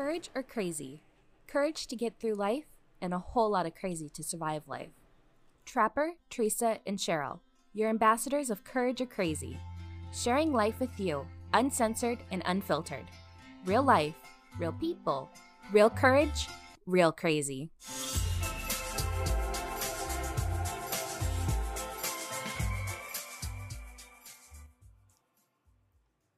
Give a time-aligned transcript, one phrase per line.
[0.00, 1.02] Courage or crazy?
[1.46, 2.64] Courage to get through life,
[3.02, 4.88] and a whole lot of crazy to survive life.
[5.66, 7.40] Trapper, Teresa, and Cheryl,
[7.74, 9.58] your ambassadors of Courage or Crazy.
[10.10, 13.04] Sharing life with you, uncensored and unfiltered.
[13.66, 14.14] Real life,
[14.58, 15.28] real people,
[15.70, 16.48] real courage,
[16.86, 17.68] real crazy.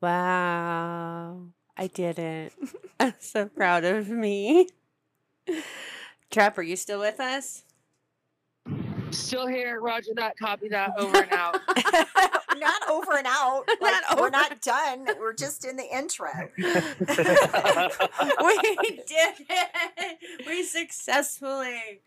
[0.01, 0.32] Wow.
[1.83, 2.53] I did it.
[3.01, 4.69] I'm so proud of me.
[6.30, 7.65] Trap, are you still with us?
[9.11, 9.80] Still here.
[9.80, 10.39] Roger that.
[10.39, 10.92] Copy that.
[10.97, 11.59] Over and out.
[12.56, 13.65] not over and out.
[13.80, 15.06] Like, Not we're not done.
[15.19, 16.30] We're just in the intro.
[16.56, 16.65] we
[19.05, 20.19] did it.
[20.47, 22.03] We successfully.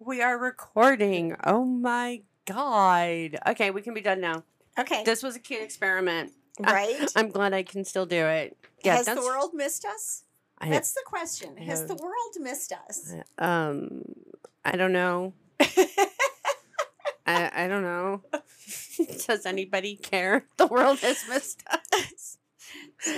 [0.00, 1.36] We are recording.
[1.44, 3.38] Oh my god.
[3.46, 4.42] Okay, we can be done now.
[4.76, 5.04] Okay.
[5.04, 6.32] This was a cute experiment.
[6.62, 7.12] I- right?
[7.16, 8.56] I'm glad I can still do it.
[8.84, 10.24] Yeah, Has the world missed us?
[10.58, 11.56] I, That's the question.
[11.56, 13.12] Has have- the world missed us?
[13.38, 14.02] um
[14.64, 15.32] I don't know.
[17.26, 18.22] I I don't know.
[19.26, 20.44] Does anybody care?
[20.56, 22.38] The world has missed us.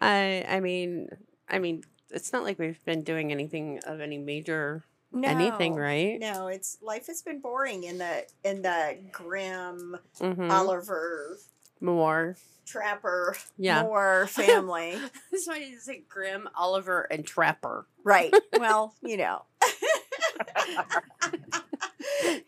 [0.00, 1.08] I I mean
[1.48, 6.18] I mean it's not like we've been doing anything of any major no, anything, right?
[6.18, 10.50] No, it's life has been boring in the in the grim Mm-hmm.
[10.50, 11.38] Oliver
[11.80, 12.36] Moore.
[12.66, 13.82] Trapper Yeah.
[13.82, 14.98] Moore family.
[15.30, 17.86] That's why you say Grim, Oliver, and Trapper.
[18.02, 18.32] right.
[18.58, 19.42] Well, you know.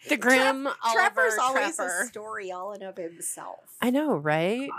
[0.09, 2.03] The Grim Oliver Trapper's always Trapper.
[2.03, 3.59] a story all in of himself.
[3.81, 4.70] I know, right?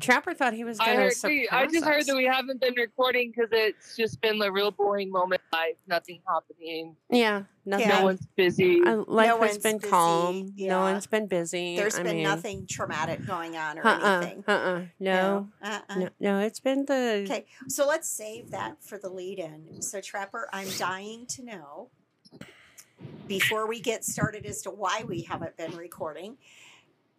[0.00, 1.12] Trapper thought he was I gonna heard.
[1.12, 4.50] surpass We, I just heard that we haven't been recording because it's just been a
[4.52, 5.40] real boring moment.
[5.52, 6.94] in Life, nothing happening.
[7.10, 7.88] Yeah, nothing.
[7.88, 7.98] Yeah.
[7.98, 8.80] No one's busy.
[8.82, 10.52] Uh, life No has one's been busy, calm.
[10.56, 10.68] yeah.
[10.70, 11.76] No one's been busy.
[11.76, 14.44] There's I been mean, nothing traumatic going on or Uh-uh, anything.
[14.46, 14.82] uh-uh.
[15.00, 15.94] No, Uh-uh.
[15.96, 16.38] no, no.
[16.40, 17.22] It's been the.
[17.24, 19.82] Okay, so let's save that for the lead in.
[19.82, 21.90] So, Trapper, I'm dying to know
[23.26, 26.36] before we get started as to why we haven't been recording.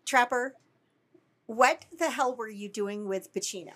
[0.05, 0.55] Trapper,
[1.49, 3.73] what the hell were you doing with Pacino?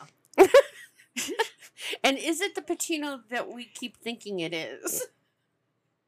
[2.03, 5.05] And is it the Pacino that we keep thinking it is?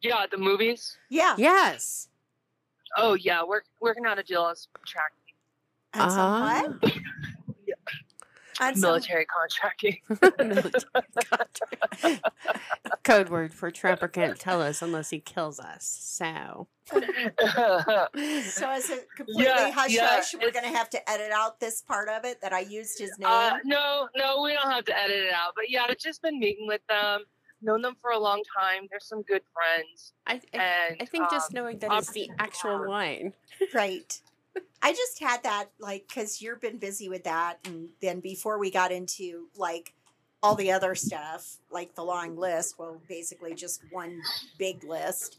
[0.02, 0.98] yeah, the movies.
[1.10, 1.36] Yeah.
[1.38, 2.10] Yes.
[2.98, 5.12] Oh yeah, work, working on a deal on some track
[5.96, 6.64] On some ah.
[8.60, 8.74] What?
[8.76, 10.00] On military contracting.
[13.04, 15.86] Code word for Trapper can't tell us unless he kills us.
[15.86, 16.68] So.
[16.92, 21.60] so, as a completely Yeah, hush yeah, hush, we're going to have to edit out
[21.60, 23.28] this part of it that I used his name.
[23.30, 25.54] uh, no, no, we don't have to edit it out.
[25.56, 27.22] But yeah, I've just been meeting with them.
[27.62, 28.88] Known them for a long time.
[28.92, 30.14] They're some good friends.
[30.28, 33.34] I, I, And I think just um, knowing that it's the actual for- wine.
[33.74, 34.22] Right.
[34.82, 38.70] I just had that like because you've been busy with that, and then before we
[38.72, 39.94] got into like
[40.44, 44.22] all the other stuff, like the long list, well, basically just one
[44.60, 45.38] big list,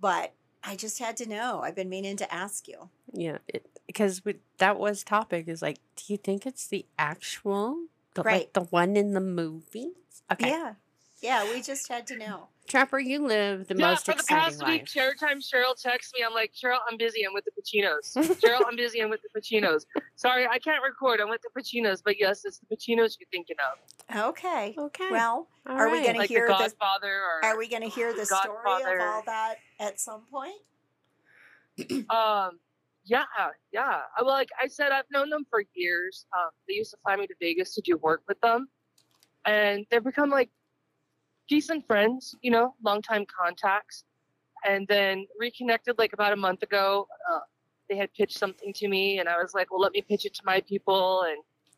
[0.00, 0.32] but
[0.62, 1.60] I just had to know.
[1.62, 2.88] I've been meaning to ask you.
[3.12, 3.38] Yeah,
[3.86, 4.22] because
[4.58, 8.32] that was topic is like, do you think it's the actual, the, Right.
[8.34, 9.92] like the one in the movie?
[10.32, 10.74] Okay, Yeah,
[11.20, 12.48] yeah, we just had to know.
[12.66, 14.96] Trapper, you live the yeah, most for the exciting past week, life.
[14.96, 17.22] every time Cheryl texts me, I'm like, Cheryl, I'm busy.
[17.26, 18.16] I'm with the Pacinos.
[18.40, 19.00] Cheryl, I'm busy.
[19.00, 19.84] I'm with the Pacinos.
[20.16, 21.20] Sorry, I can't record.
[21.20, 22.00] I'm with the Pacinos.
[22.04, 24.26] But yes, it's the Pacinos you're thinking of.
[24.30, 24.74] Okay.
[24.78, 26.06] Okay, Well, all are we right.
[26.14, 29.22] gonna hear the the- Godfather or are we going to hear the story of all
[29.26, 30.54] that at some point?
[32.10, 32.58] Um,
[33.06, 33.24] yeah,
[33.72, 34.00] yeah.
[34.16, 36.24] I, well, like I said, I've known them for years.
[36.36, 38.68] Um, they used to fly me to Vegas to do work with them,
[39.44, 40.50] and they've become like
[41.48, 42.34] decent friends.
[42.42, 44.04] You know, longtime contacts.
[44.66, 47.06] And then reconnected like about a month ago.
[47.30, 47.40] Uh,
[47.90, 50.32] they had pitched something to me, and I was like, "Well, let me pitch it
[50.34, 51.36] to my people." And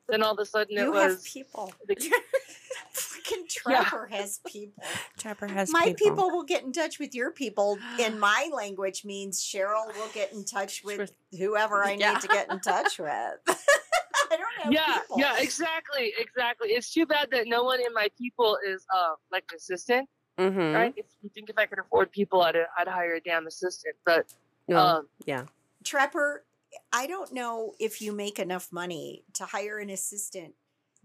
[0.09, 1.73] then all of a sudden, it You have was people.
[1.89, 1.97] the,
[2.95, 4.85] Freaking Trapper has people.
[5.19, 6.11] Trapper has my people.
[6.17, 6.31] people.
[6.31, 10.45] will get in touch with your people in my language means cheryl will get in
[10.45, 12.13] touch with With- whoever i Yeah.
[12.13, 13.11] need to get in touch with
[14.33, 16.69] i don't have yeah, people yeah, exactly, exactly.
[16.71, 20.09] It's too bad that no one in my people is uh like an assistant.
[20.39, 20.75] Mm-hmm.
[20.75, 20.95] right?
[20.97, 23.97] If you think if I could afford people, I'd, I'd hire a damn assistant.
[24.05, 24.27] But
[24.69, 25.45] No, um, yeah.
[25.83, 26.45] Trapper,
[26.93, 30.55] i don't know if you make enough money to hire an assistant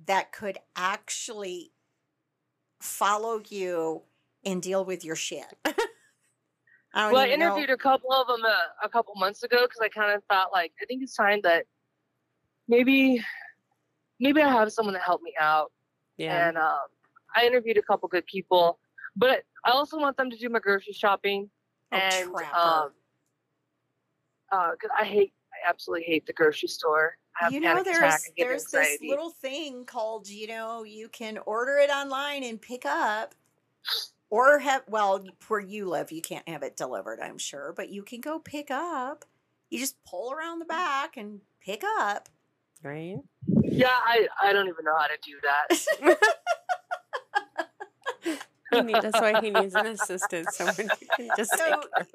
[0.06, 1.72] that could actually
[2.82, 4.02] follow you
[4.44, 5.46] and deal with your shit
[6.94, 7.46] I well, I even know.
[7.46, 10.52] interviewed a couple of them a, a couple months ago because I kind of thought
[10.52, 11.66] like I think it's time that
[12.72, 13.22] maybe
[14.20, 15.72] maybe I have someone to help me out.
[16.18, 16.48] Yeah.
[16.48, 16.88] And um,
[17.36, 18.80] I interviewed a couple good people,
[19.16, 21.50] but I also want them to do my grocery shopping
[21.94, 22.94] Oh, and um,
[24.52, 27.18] uh, 'cause I hate I absolutely hate the grocery store.
[27.50, 32.44] You know there's there's this little thing called you know you can order it online
[32.44, 33.36] and pick up
[34.30, 38.04] or have well where you live you can't have it delivered i'm sure but you
[38.04, 39.26] can go pick up
[39.70, 42.30] you just pull around the back and pick up
[42.84, 43.18] Right?
[43.64, 46.18] Yeah, I, I don't even know how to do that.
[48.86, 50.50] Need, that's why he needs an assistant.
[50.54, 50.76] Someone
[51.18, 51.66] can just So, take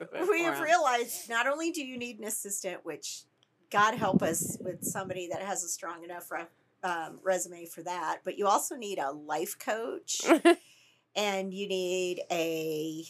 [0.09, 3.25] care of it we have realized not only do you need an assistant which
[3.71, 6.47] god help us with somebody that has a strong enough re-
[6.83, 10.23] um, resume for that but you also need a life coach
[11.17, 13.05] and you need a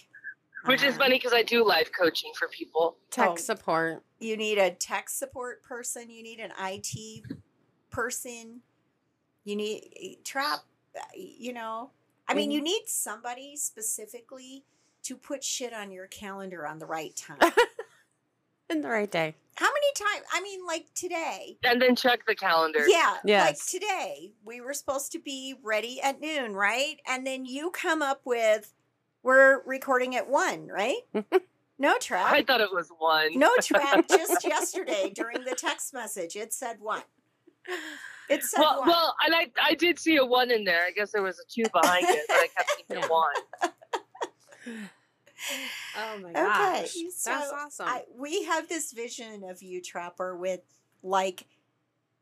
[0.65, 2.97] Which is uh, funny because I do life coaching for people.
[3.13, 3.37] Tech Oh.
[3.37, 4.03] support.
[4.19, 7.25] you need a tech support person you need an it
[7.97, 8.61] person
[9.45, 10.61] you need trap
[10.99, 11.91] uh, you know
[12.29, 14.65] i mean you need somebody specifically
[15.03, 17.39] to put shit on your calendar on the right time
[18.69, 19.35] In the right day.
[19.55, 22.87] how many times i mean like today And then check the calendar.
[22.87, 23.71] yeah like Yes.
[23.71, 28.21] today we were supposed to be ready at noon right and then you come up
[28.27, 28.75] with
[29.23, 31.01] we're recording at one right
[31.79, 33.39] no trap I thought it was one.
[33.39, 34.07] No trap.
[34.11, 37.03] Just yesterday during the text message, it said one.
[38.29, 38.89] It said Well, one.
[38.89, 40.83] well, and I, I did see a one in there.
[40.85, 43.07] I guess there was a two behind it, but I kept seeing Yeah.
[43.07, 44.83] the one.
[45.99, 46.33] Oh my okay,
[46.83, 46.91] gosh.
[47.15, 47.87] so That's awesome.
[47.87, 50.61] I, we have this vision of you, Trapper, with
[51.03, 51.47] like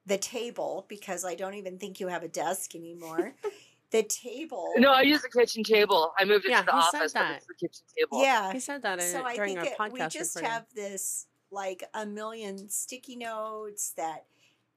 [0.04, 3.32] the table because I don't even think you have a desk anymore.
[3.92, 4.72] the table.
[4.76, 6.12] No, I use the kitchen table.
[6.18, 7.36] I moved it Yeah, to the he said office, but that.
[7.36, 8.22] it's the kitchen table.
[8.22, 8.52] Yeah.
[8.52, 10.50] he said that in, So I during think our it, podcast we just recording.
[10.50, 14.24] have this like a million sticky notes that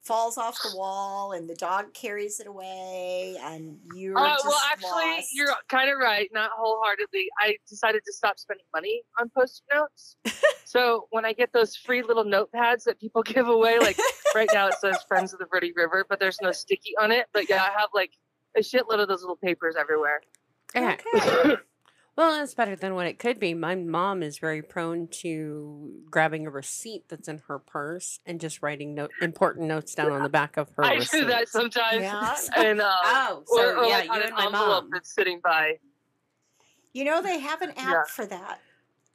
[0.07, 4.59] falls off the wall and the dog carries it away and you're Uh, just well,
[4.71, 5.27] actually, lost.
[5.33, 6.29] you're kind of right.
[6.33, 7.27] Not wholeheartedly.
[7.39, 10.15] I decided to stop spending money on post-it notes.
[10.65, 13.97] so when I get those free little notepads that people give away, like
[14.33, 17.27] right now it says "Friends of the Verde River," but there's no sticky on it.
[17.33, 18.11] But yeah, I have like
[18.55, 20.21] a shitload of those little papers everywhere.
[20.75, 21.57] Okay.
[22.17, 23.53] Well, that's better than what it could be.
[23.53, 28.63] My mom is very prone to grabbing a receipt that's in her purse and just
[28.63, 31.19] writing note, important notes down on the back of her I receipt.
[31.21, 32.01] do that sometimes.
[32.01, 32.35] Yeah.
[32.57, 34.89] And uh, Oh, so or yeah, like on you an and my envelope mom.
[34.91, 35.73] that's sitting by.
[36.93, 38.03] You know, they have an app Yeah.
[38.09, 38.61] for that.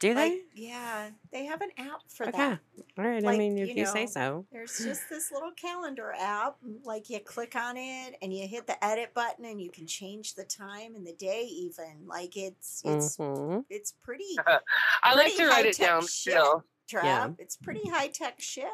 [0.02, 0.31] Do they?
[0.31, 2.37] Like, yeah, they have an app for okay.
[2.37, 2.58] that.
[2.99, 3.25] All right.
[3.25, 4.44] I mean, if you you, say so.
[4.50, 6.56] There's just this little calendar app.
[6.82, 10.34] Like you click on it and you hit the edit button and you can change
[10.34, 12.04] the time and the day even.
[12.04, 13.64] Like it's it's Mhm.
[13.70, 14.37] it's pretty
[15.04, 16.10] I like to write it high-tech down shit.
[16.10, 16.64] still.
[16.88, 17.34] trap.
[17.38, 18.66] It's pretty high tech shit.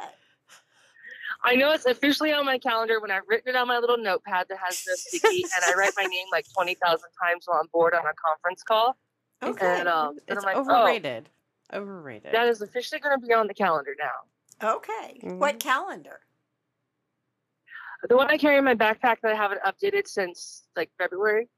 [1.44, 4.46] I know it's officially on my calendar when I've written it on my little notepad
[4.48, 7.68] that has no sticky, and I write my name like twenty thousand times while I'm
[7.70, 8.96] bored on a conference call.
[9.42, 9.80] Okay.
[9.80, 11.28] And um, and It's I'm like, overrated.
[11.72, 12.28] Overrated.
[12.28, 14.74] oh, that is officially going to be on the calendar now.
[14.76, 15.20] okay.
[15.22, 15.38] Mhm.
[15.38, 16.20] What calendar?
[18.08, 21.48] The one I carry in my backpack that I haven't updated since like February.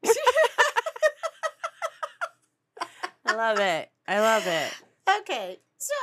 [3.27, 3.91] I love it.
[4.09, 4.73] I love it.
[5.21, 5.59] Okay.
[5.79, 5.95] So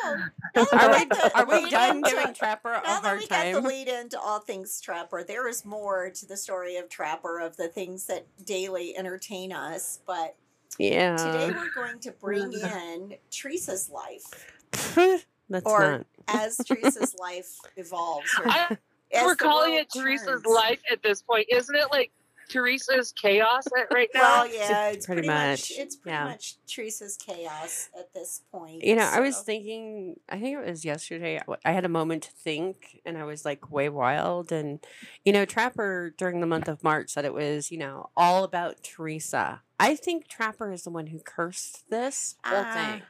[0.73, 3.27] Are we, we the are we done into- giving Trapper a Now that hard we
[3.27, 7.39] got the lead into all things Trapper, there is more to the story of Trapper
[7.39, 9.99] of the things that daily entertain us.
[10.07, 10.35] But
[10.77, 11.15] Yeah.
[11.17, 14.53] today we're going to bring in Teresa's life
[15.49, 16.07] That's or not.
[16.27, 18.29] as Teresa's life evolves.
[18.39, 18.77] Or I,
[19.23, 21.87] we're calling world it Teresa's life at this point, isn't it?
[21.91, 22.11] Like
[22.49, 24.21] Teresa's chaos at right now.
[24.43, 25.49] Well, yeah, it's Pretty pretty, much.
[25.49, 26.25] much, It's pretty yeah.
[26.25, 28.83] much Teresa's chaos at this point.
[28.83, 32.23] You know, I was thinking, I think it was yesterday, I- I had a moment
[32.23, 34.51] to think and I was like way wild.
[34.51, 34.79] And,
[35.25, 38.83] you know, Trapper during the month of March said it was, you know, all about
[38.83, 39.61] Teresa.
[39.79, 43.01] I think Trapper is the one who cursed this whole Ah, thing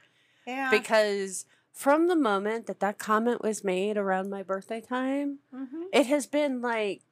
[0.46, 0.70] Yeah.
[0.72, 5.84] because from the moment that that comment was made around my birthday time, Mhm.
[5.94, 7.04] it has been like,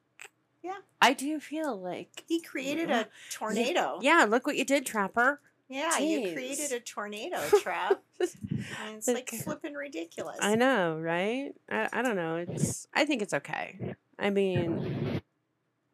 [0.66, 0.78] Yeah.
[1.00, 4.00] I do feel like, He created a tornado.
[4.02, 5.40] yeah, look what you did, Trapper.
[5.68, 8.02] Yeah, you created a tornado trap.
[8.20, 10.38] and it's like flipping ridiculous.
[10.40, 11.52] I know, right?
[11.70, 12.36] I, I don't know.
[12.36, 13.94] It's I think it's okay.
[14.18, 15.20] I mean,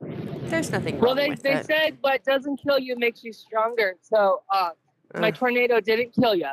[0.00, 1.66] there's nothing wrong Well, they, with they it.
[1.66, 3.96] said what doesn't kill you makes you stronger.
[4.02, 4.70] So uh,
[5.18, 6.48] my Ugh, tornado didn't kill you.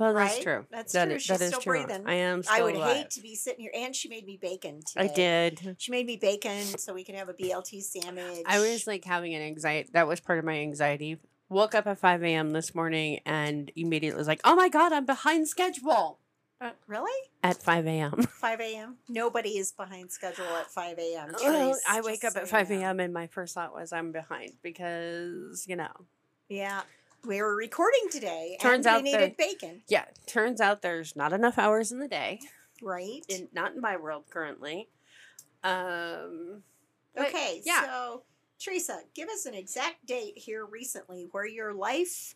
[0.00, 0.42] Well, that's right?
[0.42, 0.66] true.
[0.70, 1.14] That's That true.
[1.14, 1.84] i- She's that is still true.
[1.84, 2.02] breathing.
[2.06, 2.42] I am.
[2.42, 2.96] Still I would alive.
[2.96, 3.70] hate to be sitting here.
[3.74, 5.04] And she made me bacon today.
[5.04, 5.76] I did.
[5.78, 8.42] She made me bacon so we can have a BLT sandwich.
[8.46, 9.90] I was like having an anxiety.
[9.92, 11.18] That was part of my anxiety.
[11.48, 12.50] Woke up at 5 a.m.
[12.52, 16.18] this morning and immediately was like, "Oh my god, I'm behind schedule."
[16.60, 17.10] Uh, really?
[17.42, 18.22] At 5 a.m.
[18.40, 18.96] 5 a.m.
[19.08, 21.34] Nobody is behind schedule at 5 a.m.
[21.42, 23.00] Well, I wake up at 5 a.m.
[23.00, 25.90] and my first thought was I'm behind because you know
[26.48, 26.82] Yeah.
[27.26, 28.56] We were recording today.
[28.60, 30.06] Turns and out we needed bacon, yeah.
[30.26, 32.40] Turns out there's not enough hours in the day.
[32.82, 33.20] right?
[33.28, 34.88] in not in my world currently.
[35.62, 36.62] Um
[37.18, 37.84] Okay, yeah.
[37.84, 38.22] so
[38.58, 42.34] Teresa, give us an exact date here recently where your life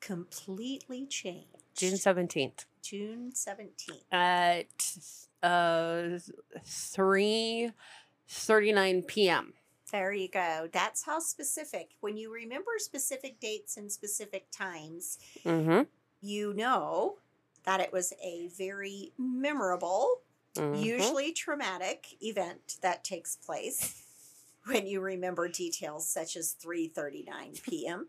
[0.00, 1.48] completely changed?
[1.74, 4.04] June seventeenth June 17th.
[4.12, 4.66] at
[5.42, 6.18] uh
[6.64, 7.70] three
[8.28, 9.52] thirty nine p.m.
[9.92, 10.68] There you go.
[10.72, 11.92] That's how specific.
[12.00, 15.86] When you remember specific dates and specific times, Mm-hmm.
[16.20, 17.18] you know
[17.64, 20.22] that it was a very memorable,
[20.56, 20.76] Mm-hmm.
[20.78, 24.02] usually traumatic event that takes place
[24.66, 28.08] when you remember details such as 3:39 p.m.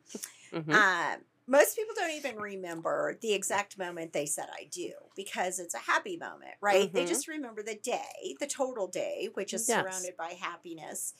[0.51, 0.71] Mhm.
[0.71, 1.17] Uh,
[1.47, 5.79] most people don't even remember the exact moment they said I do because it's a
[5.79, 6.93] happy moment, right?
[6.93, 7.07] They Mhm.
[7.07, 9.75] just remember the day, the total day, which is Yes.
[9.85, 11.13] surrounded by happiness.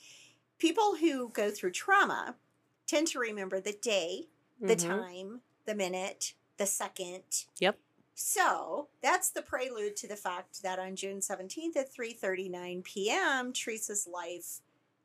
[0.58, 2.36] People who go through trauma
[2.86, 4.28] tend to remember the day,
[4.60, 4.86] the Mhm.
[4.88, 7.46] time, the minute, the second.
[7.58, 7.78] Yep.
[8.14, 14.06] So that's the prelude to the fact that on June 17th at 3:39 p.m., Teresa's
[14.08, 14.60] life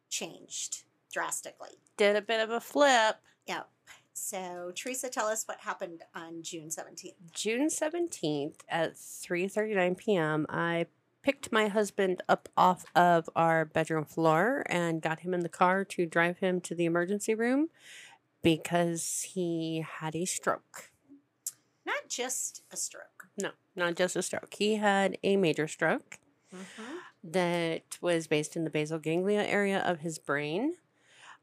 [0.10, 1.80] changed drastically.
[1.98, 3.18] Did a bit of a flip.
[3.46, 3.70] Yep.
[4.14, 7.16] So Teresa, tell us what happened on June 17th.
[7.32, 10.48] June 17th at 3:39 p.m.
[10.50, 10.88] I
[11.24, 15.84] picked my husband up off of our bedroom floor and got him in the car
[15.86, 17.70] to drive him to the emergency room
[18.42, 20.92] because he had a stroke.
[21.86, 23.28] Not just a stroke.
[23.42, 24.54] No, not just a stroke.
[24.58, 26.20] He had a major stroke
[26.56, 27.32] Mm-hmm.
[27.32, 30.76] that was based in the basal ganglia area of his brain.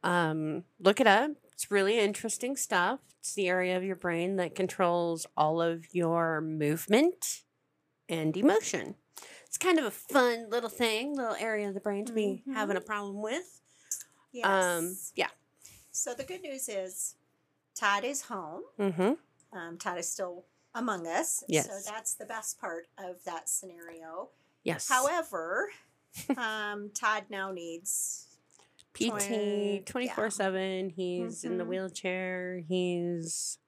[0.05, 1.33] Um, look it up.
[1.53, 3.01] It's really interesting stuff.
[3.19, 7.43] It's the area of your brain that controls all of your movement
[8.09, 8.95] and emotion.
[9.51, 12.77] It's kind of a fun little thing, little area of the brain to be having
[12.77, 13.61] a problem with.
[14.33, 14.47] Yes.
[14.47, 15.27] Um, yeah.
[15.91, 17.17] so the good news is
[17.75, 18.63] Todd is home.
[18.79, 19.59] Mm-hmm.
[19.59, 21.43] Um, Todd is still among us.
[21.49, 21.67] Yes.
[21.67, 24.29] So that's the best part of that scenario.
[24.63, 24.89] Yes.
[24.89, 25.71] However,
[26.37, 28.29] um, Todd now needs
[28.95, 30.91] PT twen- 24 7.
[30.91, 31.69] He's in the Mhm.
[31.69, 32.61] wheelchair.
[32.69, 33.59] He's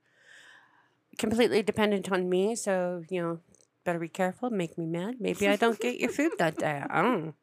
[1.19, 2.55] completely dependent on me.
[2.55, 3.41] So, you know,
[3.85, 4.51] better be careful.
[4.51, 5.17] Make me mad.
[5.21, 6.83] Maybe I don't get your food that day.
[6.89, 7.35] I don't know.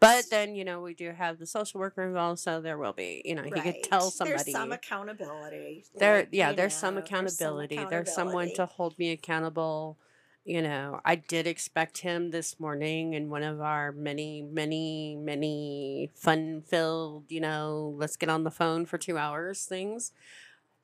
[0.00, 2.40] But then, you know, we do have the social worker involved.
[2.40, 4.42] So there will be, you know, he could tell somebody.
[4.44, 5.84] There's some accountability.
[5.96, 7.78] there, like, yeah, you there's some accountability.
[7.88, 9.98] There's someone to hold me accountable.
[10.44, 16.10] You know, I did expect him this morning in one of our many, many, many
[16.14, 20.12] fun filled, you know, let's get on the phone for two hours things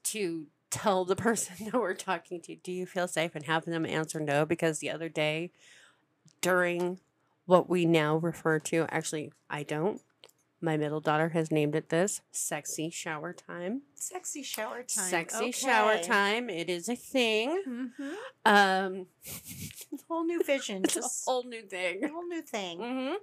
[0.04, 3.36] to tell the person that we're talking to, do you feel safe?
[3.36, 5.52] And having them answer no, because the other day
[6.40, 6.98] during
[7.46, 10.00] what we now refer to, actually, I don't.
[10.64, 13.82] My middle daughter has named it this sexy shower time.
[13.96, 15.10] Sexy shower time.
[15.10, 16.48] Sexy shower time.
[16.48, 17.62] It is a thing.
[17.68, 18.12] Mm-hmm.
[18.46, 19.06] Um,
[20.08, 20.82] Whole new vision.
[20.84, 22.04] it's a whole new thing.
[22.04, 22.78] a whole new thing.
[22.78, 23.14] Mm-hmm.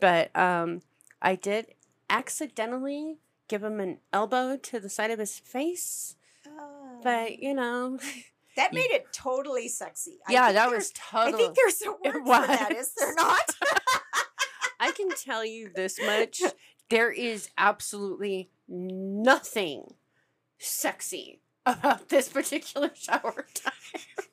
[0.00, 0.80] But um,
[1.20, 1.66] I did
[2.08, 3.18] accidentally
[3.48, 6.16] give him an elbow to the side of his face.
[6.58, 7.00] Oh.
[7.02, 7.98] But you know,
[8.56, 10.18] that made it totally sexy.
[10.26, 13.50] I yeah, that was was I think there's a word for that, is there not?
[14.80, 16.40] I can tell you this much:
[16.90, 19.94] there is absolutely nothing
[20.58, 24.25] sexy about this particular shower time.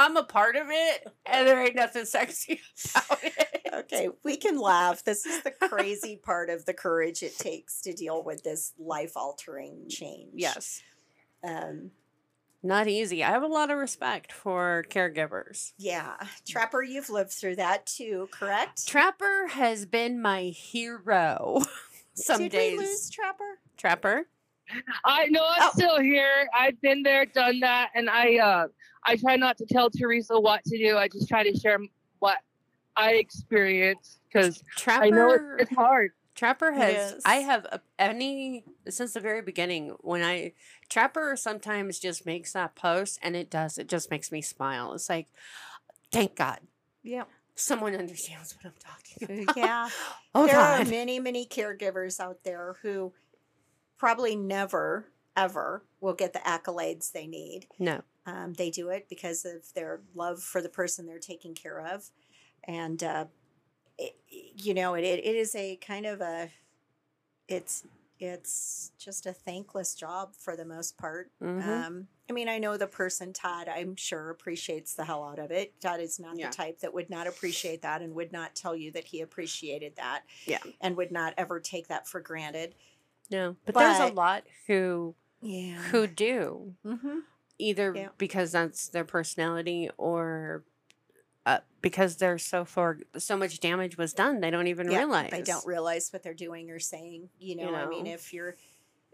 [0.00, 2.60] I'm a part of it, and there ain't nothing sexy
[2.94, 3.60] about it.
[3.72, 5.04] okay, we can laugh.
[5.04, 9.16] This is the crazy part of the courage it takes to deal with this life
[9.16, 10.32] altering change.
[10.34, 10.82] Yes.
[11.44, 11.90] Um,
[12.62, 13.22] Not easy.
[13.24, 15.72] I have a lot of respect for caregivers.
[15.78, 16.14] yeah.
[16.48, 18.86] Trapper, you've lived through that too, correct?
[18.86, 21.62] Trapper has been my hero.
[22.14, 22.78] Some Did days.
[22.78, 23.58] we lose Trapper?
[23.76, 24.26] Trapper?
[25.04, 25.70] I know I'm Oh.
[25.74, 26.48] still here.
[26.54, 28.66] I've been there, done that, and I uh
[29.04, 30.96] I try not to tell Teresa what to do.
[30.98, 31.78] I just try to share
[32.18, 32.38] what
[32.96, 35.04] I experience because Trapper.
[35.04, 36.12] I know it, it's hard.
[36.34, 37.12] Trapper has.
[37.14, 37.22] is.
[37.24, 40.52] I have a, any since the very beginning when I
[40.88, 43.78] Trapper sometimes just makes that post and it does.
[43.78, 44.92] It just makes me smile.
[44.94, 45.28] It's like,
[46.12, 46.60] thank God,
[47.02, 47.24] Yeah.
[47.54, 49.56] someone understands what I'm talking about.
[49.56, 49.88] Yeah.
[50.34, 53.12] Oh there are many, many caregivers out there who
[54.00, 55.04] probably never,
[55.36, 57.66] ever will get the accolades they need.
[57.78, 58.00] No.
[58.24, 62.08] Um, they do it because of their love for the person they're taking care of.
[62.64, 63.26] And, uh,
[63.98, 64.16] it,
[64.56, 66.48] you know, it, it is a kind of a,
[67.46, 67.84] it's,
[68.18, 71.30] it's just a thankless job for the most part.
[71.42, 71.66] Mhm.
[71.66, 75.50] Um, I mean, I know the person, Todd, I'm sure appreciates the hell out of
[75.50, 75.78] it.
[75.80, 76.48] Todd is not Yeah.
[76.48, 79.96] the type that would not appreciate that and would not tell you that he appreciated
[79.96, 80.22] that.
[80.46, 80.58] Yeah.
[80.80, 82.74] And would not ever take that for granted.
[83.30, 83.56] No.
[83.64, 85.76] But, there's a lot who Yeah.
[85.90, 87.18] who do Mm-hmm.
[87.58, 88.08] either Yeah.
[88.18, 90.64] because that's their personality or
[91.46, 95.42] uh, because they're so far so much damage was done they don't even realize They
[95.42, 97.30] don't realize what they're doing or saying.
[97.38, 98.56] You know, I mean, if you're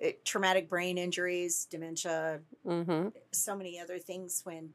[0.04, 3.08] uh, traumatic brain injuries, dementia, Mm-hmm.
[3.32, 4.70] so many other things when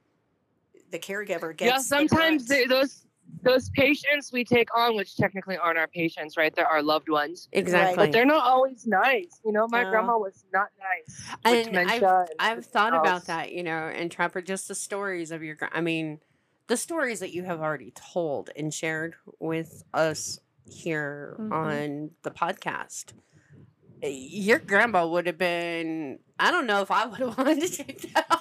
[0.91, 3.05] the caregiver gets yeah, sometimes they, those
[3.43, 6.53] those patients we take on, which technically aren't our patients, right?
[6.55, 7.49] They're our loved ones.
[7.51, 7.95] Exactly.
[7.95, 9.39] But they're not always nice.
[9.43, 11.37] You know, my grandma was not nice.
[11.43, 15.31] and I've, and I've thought everything about that, you know, and Trapper, just the stories
[15.31, 16.19] of your, I mean,
[16.67, 21.51] the stories that you have already told and shared with us here Mhm.
[21.51, 23.13] on the podcast.
[24.03, 27.83] Uh, Your grandma would have been, I don't know if I would have wanted to
[27.83, 28.40] take that.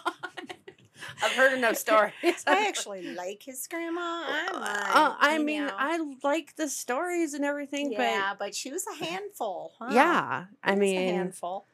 [1.22, 2.12] I've heard enough stories.
[2.46, 4.22] I actually like his grandma.
[4.24, 5.74] I'm Uh, I mean, know.
[5.78, 9.72] I like the stories and everything, yeah, but she was a handful.
[9.78, 9.92] huh?
[9.94, 11.66] yeah, I She was a mean, handful.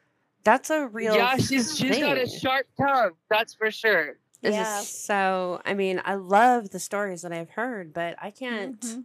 [0.44, 3.12] that's a real Yeah, she's she's got a sharp tongue.
[3.30, 4.18] That's for sure.
[4.42, 4.80] This is Yeah.
[4.80, 9.04] So, I mean, I love the stories that I've heard, but I can't, Mhm.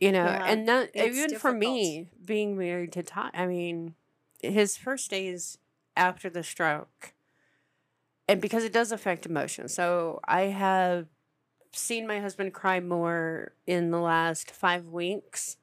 [0.00, 3.32] you know, Yeah, and not it's even for me being married to Todd.
[3.34, 3.94] I mean,
[4.42, 5.58] his first days
[5.96, 7.12] after the stroke,
[8.28, 9.68] and because it does affect emotion.
[9.68, 11.06] So, I have
[11.74, 15.56] seen my husband cry more in the last five weeks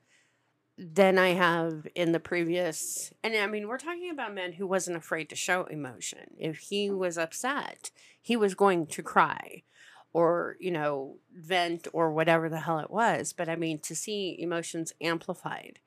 [0.80, 3.14] than I have in the previous.
[3.24, 6.32] And I mean, we're talking about a man who wasn't afraid to show emotion.
[6.38, 9.64] If he was upset, he was going to cry
[10.14, 13.34] or, you know, vent or whatever the hell it was.
[13.34, 15.80] But I mean, to see emotions amplified.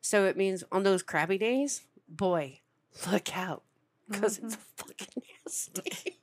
[0.00, 2.60] So it means on those crabby days, boy,
[3.10, 3.64] look out
[4.12, 4.86] because it's mm-hmm.
[4.86, 6.20] fucking nasty.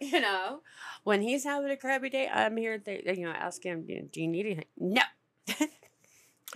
[0.00, 0.60] you know,
[1.04, 4.28] when he's having a crabby day, I'm here, to, you know, ask him, do you
[4.28, 4.64] need anything?
[4.78, 5.02] No.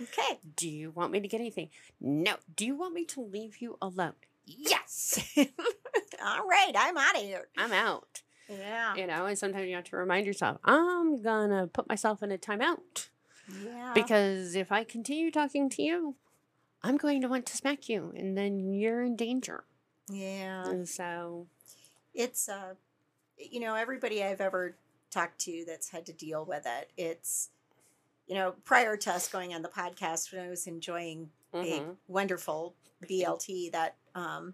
[0.01, 0.39] Okay.
[0.55, 1.69] Do you want me to get anything?
[2.01, 2.37] No.
[2.55, 4.13] Do you want me to leave you alone?
[4.45, 5.19] Yes.
[5.37, 7.47] All right, I'm out of here.
[7.57, 8.23] I'm out.
[8.49, 8.95] Yeah.
[8.95, 12.37] You know, and sometimes you have to remind yourself, I'm gonna put myself in a
[12.37, 13.09] timeout.
[13.63, 13.91] Yeah.
[13.93, 16.15] Because if I continue talking to you,
[16.81, 19.63] I'm going to want to smack you and then you're in danger.
[20.09, 20.67] Yeah.
[20.67, 21.47] And so
[22.13, 22.75] It's uh
[23.37, 24.75] you know, everybody I've ever
[25.09, 27.49] talked to that's had to deal with it, it's
[28.27, 31.95] you know, prior to us going on the podcast when I was enjoying a mhm.
[32.07, 32.75] wonderful
[33.09, 34.53] BLT that um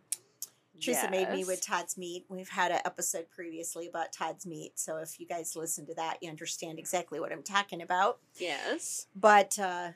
[0.80, 2.26] Teresa made me with Todd's Meat.
[2.30, 4.80] We've had an episode previously about Todd's Meat.
[4.80, 8.20] So if you guys listen to that, you understand exactly what I'm talking about.
[8.38, 9.08] Yes.
[9.16, 9.90] But uh,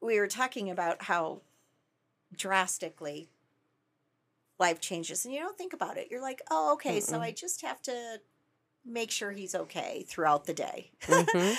[0.00, 1.40] we were talking about how
[2.36, 3.30] drastically
[4.58, 5.24] life changes.
[5.24, 6.08] And you don't think about it.
[6.10, 7.22] You're like, oh, okay, so Mm-mm.
[7.22, 8.18] I just have to
[8.86, 10.92] make sure he's okay throughout the day.
[11.06, 11.56] Mhm.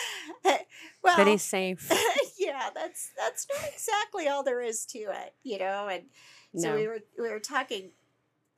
[1.04, 1.92] well, That he's safe.
[2.40, 5.88] yeah, that's that's not exactly all there is to it, you know.
[5.88, 6.04] And
[6.56, 6.76] so No.
[6.76, 7.92] we were we were talking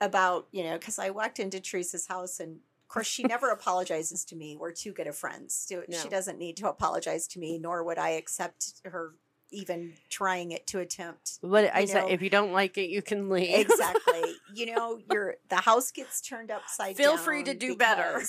[0.02, 4.23] about you know because I walked into Teresa's house and of course she never apologizes
[4.26, 4.56] to me.
[4.60, 5.65] We're too good of friends.
[5.69, 6.10] She No.
[6.10, 9.15] doesn't need to apologize to me, nor would I accept her
[9.52, 11.40] even trying it to attempt.
[11.42, 13.60] What I you said, if you don't like it, you can leave.
[13.60, 14.36] Exactly.
[14.54, 17.06] you know, your the house gets turned upside down.
[17.06, 18.22] Feel free to do better.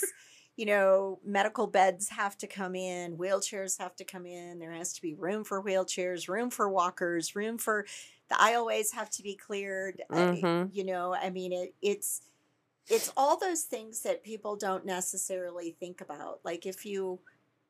[0.56, 4.58] You know, medical beds have to come in, wheelchairs have to come in.
[4.58, 7.86] There has to be room for wheelchairs, room for walkers, room for
[8.28, 10.02] the aisleways have to be cleared.
[10.10, 10.70] uh, Mhm.
[10.72, 12.22] you know, I mean, it, it's
[12.88, 16.40] it's all those things that people don't necessarily think about.
[16.44, 17.20] Like if you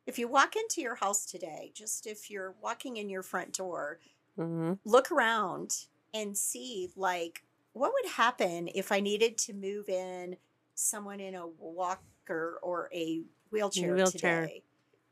[0.08, 4.00] if you walk into your house today, just if you're walking in your front door,
[4.36, 7.42] hmm look around and see like
[7.74, 10.36] what would happen if I needed to move in
[10.74, 14.44] someone in a walker or a wheelchair, Wheelchair.
[14.46, 14.62] today?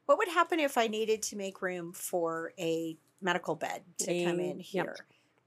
[0.07, 4.41] What would happen if I needed to make room for a medical bed to come
[4.41, 4.87] in here?
[4.87, 4.99] yep.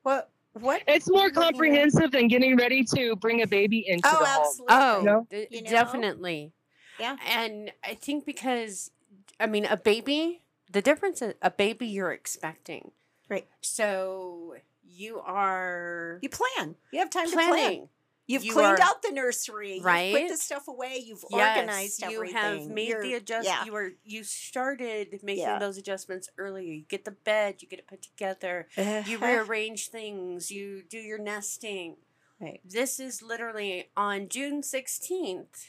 [0.03, 4.09] What what It's more What, you comprehensive than getting ready to bring a baby into
[4.09, 4.43] Oh, the home.
[4.43, 4.75] absolutely.
[4.75, 5.27] Oh, No?
[5.31, 5.69] d- You know?
[5.71, 6.51] definitely.
[6.99, 7.17] Yeah.
[7.25, 8.91] And I think because,
[9.39, 12.91] I mean, a baby, the difference is a baby you're expecting.
[13.29, 13.47] Right.
[13.61, 16.75] So you are You plan.
[16.91, 17.89] You have time to plan.
[18.27, 19.75] You've You cleaned are- out the nursery.
[19.75, 21.01] You've put the stuff away.
[21.03, 23.47] You've Yes, organized you have made You're- the adjust.
[23.47, 23.65] Yeah.
[23.65, 25.57] You were you started making Yeah.
[25.57, 26.71] those adjustments earlier.
[26.71, 28.67] You get the bed, you get it put together.
[28.77, 29.25] You uh-huh.
[29.25, 30.51] rearrange things.
[30.51, 31.97] You do your nesting.
[32.39, 32.61] Right.
[32.63, 35.65] This is literally on June sixteenth.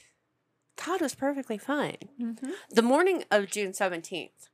[0.80, 2.08] Todd was perfectly fine.
[2.18, 2.54] Mhm.
[2.70, 4.48] The morning of June 17th,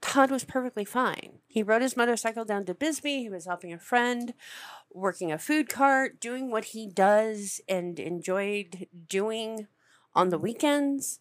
[0.00, 1.38] Todd was perfectly fine.
[1.46, 3.20] He rode his motorcycle down to Bisbee.
[3.22, 4.34] He was helping a friend,
[4.92, 9.68] working a food cart, doing what he does and enjoyed doing
[10.16, 11.20] on the weekends.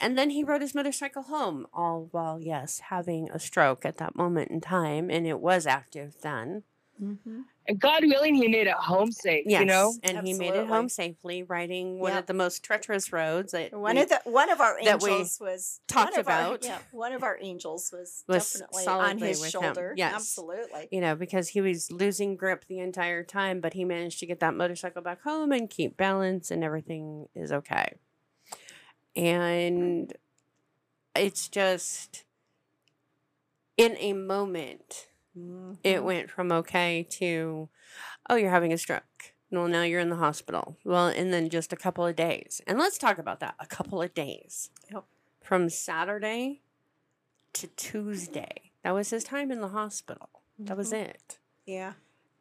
[0.00, 4.16] And then he rode his motorcycle home, all while, yes, having a stroke at that
[4.16, 5.10] moment in time.
[5.10, 6.62] And it was active then.
[7.02, 7.40] Mm-hmm.
[7.68, 9.44] And God willing, he made it home safe.
[9.46, 12.20] Yes, You know, and he made it home safely, riding one Yep.
[12.20, 13.52] of the most treacherous roads.
[13.52, 16.28] That One we- of the one of our that we angels was talked one of
[16.28, 16.64] our- about.
[16.64, 19.62] yeah, one of our angels was, Was definitely on his with him.
[19.62, 19.94] shoulder.
[19.96, 20.14] Yes.
[20.14, 20.88] Absolutely.
[20.90, 24.40] you know, because he was losing grip the entire time, but he managed to get
[24.40, 27.94] that motorcycle back home and keep balance, and everything is okay.
[29.14, 30.12] And
[31.14, 32.24] it's just
[33.76, 35.07] in a moment,
[35.84, 36.02] it Mhm.
[36.04, 37.68] went from okay to,
[38.28, 39.34] oh, you're having a stroke.
[39.50, 40.76] Well, now you're in the hospital.
[40.84, 42.60] Well, and then just a couple of days.
[42.66, 43.54] And let's talk about that.
[43.58, 44.70] A couple of days.
[44.92, 45.04] Yep.
[45.42, 46.62] From Saturday
[47.54, 48.72] to Tuesday.
[48.82, 50.28] That was his time in the hospital.
[50.58, 51.08] That was Mhm.
[51.08, 51.38] it.
[51.64, 51.94] Yeah.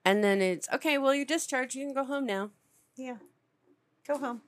[0.03, 1.75] And then it's okay, well, you're discharged.
[1.75, 2.51] You can go home now.
[2.95, 3.17] Yeah.
[4.05, 4.41] Go home.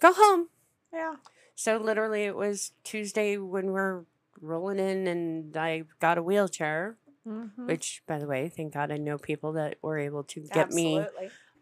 [0.00, 0.48] Go home.
[0.92, 1.16] Yeah.
[1.54, 4.04] So, literally, it was Tuesday when we're
[4.40, 7.66] rolling in, and I got a wheelchair, Mhm.
[7.66, 11.04] which, by the way, thank God I know people that were able to get me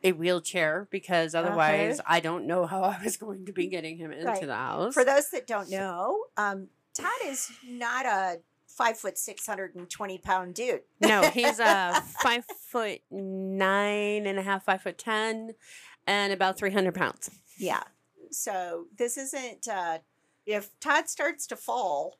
[0.04, 1.46] a wheelchair because Uh-huh.
[1.48, 4.46] otherwise I don't know how I was going to be getting him into Right.
[4.46, 4.94] the house.
[4.94, 9.88] For those that don't know, um, Todd is not a five foot six hundred and
[9.88, 10.82] twenty pound dude.
[11.00, 15.54] no, he's a five foot nine and a half, five foot ten,
[16.06, 17.30] and about 300 pounds.
[17.58, 17.82] Yeah.
[18.30, 19.98] So this isn't uh
[20.44, 22.18] if Todd starts to fall,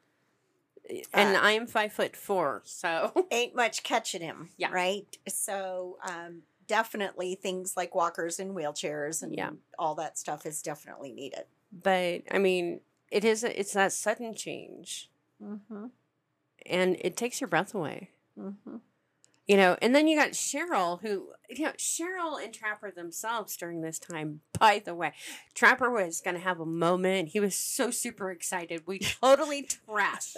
[1.12, 4.50] And Uh, I'm five foot four, so ain't much catching him.
[4.56, 4.70] Yeah.
[4.70, 5.16] Right.
[5.28, 9.50] So um definitely things like walkers and wheelchairs and Yeah.
[9.78, 11.44] all that stuff is definitely needed.
[11.72, 15.10] but I mean, it is a, it's that sudden change,
[15.42, 15.86] Mm-hmm.
[16.66, 18.10] and it takes your breath away.
[18.38, 18.76] Mm-hmm.
[19.46, 23.80] You know, and then you got Cheryl, who, you know, Cheryl and Trapper themselves during
[23.80, 25.12] this time, by the way,
[25.54, 27.28] Trapper was going to have a moment.
[27.28, 28.82] He was so super excited.
[28.86, 30.36] We totally trashed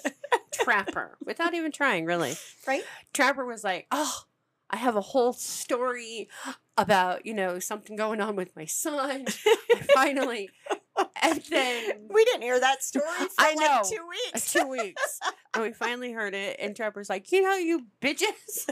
[0.53, 2.37] Trapper without even trying, really.
[2.67, 2.83] Right?
[3.15, 4.25] Trapper was like, oh,
[4.71, 6.29] I have a whole story
[6.77, 9.25] about, you know, something going on with my son.
[9.27, 10.51] I finally,
[11.23, 13.81] and then We didn't hear that story for I like know.
[13.89, 14.53] two weeks.
[14.53, 15.21] two weeks.
[15.55, 18.69] and we finally heard it, and Trapper's like, you know, you bitches.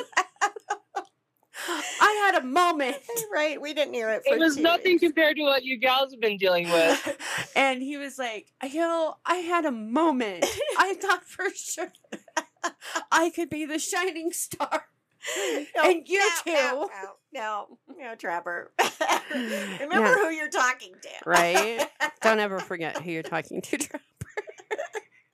[1.69, 2.97] I had a moment.
[3.33, 3.61] right.
[3.61, 5.03] We didn't hear it for it was two nothing weeks.
[5.03, 7.17] compared to what you gals have been dealing with.
[7.57, 10.45] and he was like, you know, I had a moment.
[10.79, 11.93] I thought for sure
[13.11, 14.87] I could be the shining star.
[15.75, 16.53] No, and you no, too.
[16.53, 16.89] No,
[17.33, 18.73] no, no, no, Trapper.
[19.35, 20.15] Remember Yeah.
[20.15, 21.09] who you're talking to.
[21.29, 21.89] Right?
[22.23, 24.05] Don't ever forget who you're talking to, Trapper.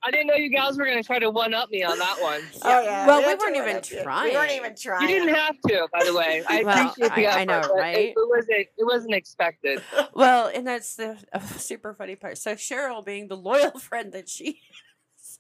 [0.04, 2.20] I didn't know you gals were going to try to one up me on that
[2.20, 2.40] one.
[2.64, 3.06] Oh yeah.
[3.06, 4.02] Well, we that's weren't even I did.
[4.02, 4.30] trying.
[4.30, 5.02] We weren't even trying.
[5.08, 6.42] You didn't have to, by the way.
[6.48, 7.96] I Well, appreciate the I- I know, right?
[7.96, 8.58] It, it wasn't.
[8.78, 9.82] It wasn't expected.
[10.14, 12.36] Well, and that's the uh, super funny part.
[12.36, 14.60] So Cheryl, being the loyal friend that she
[15.18, 15.38] is,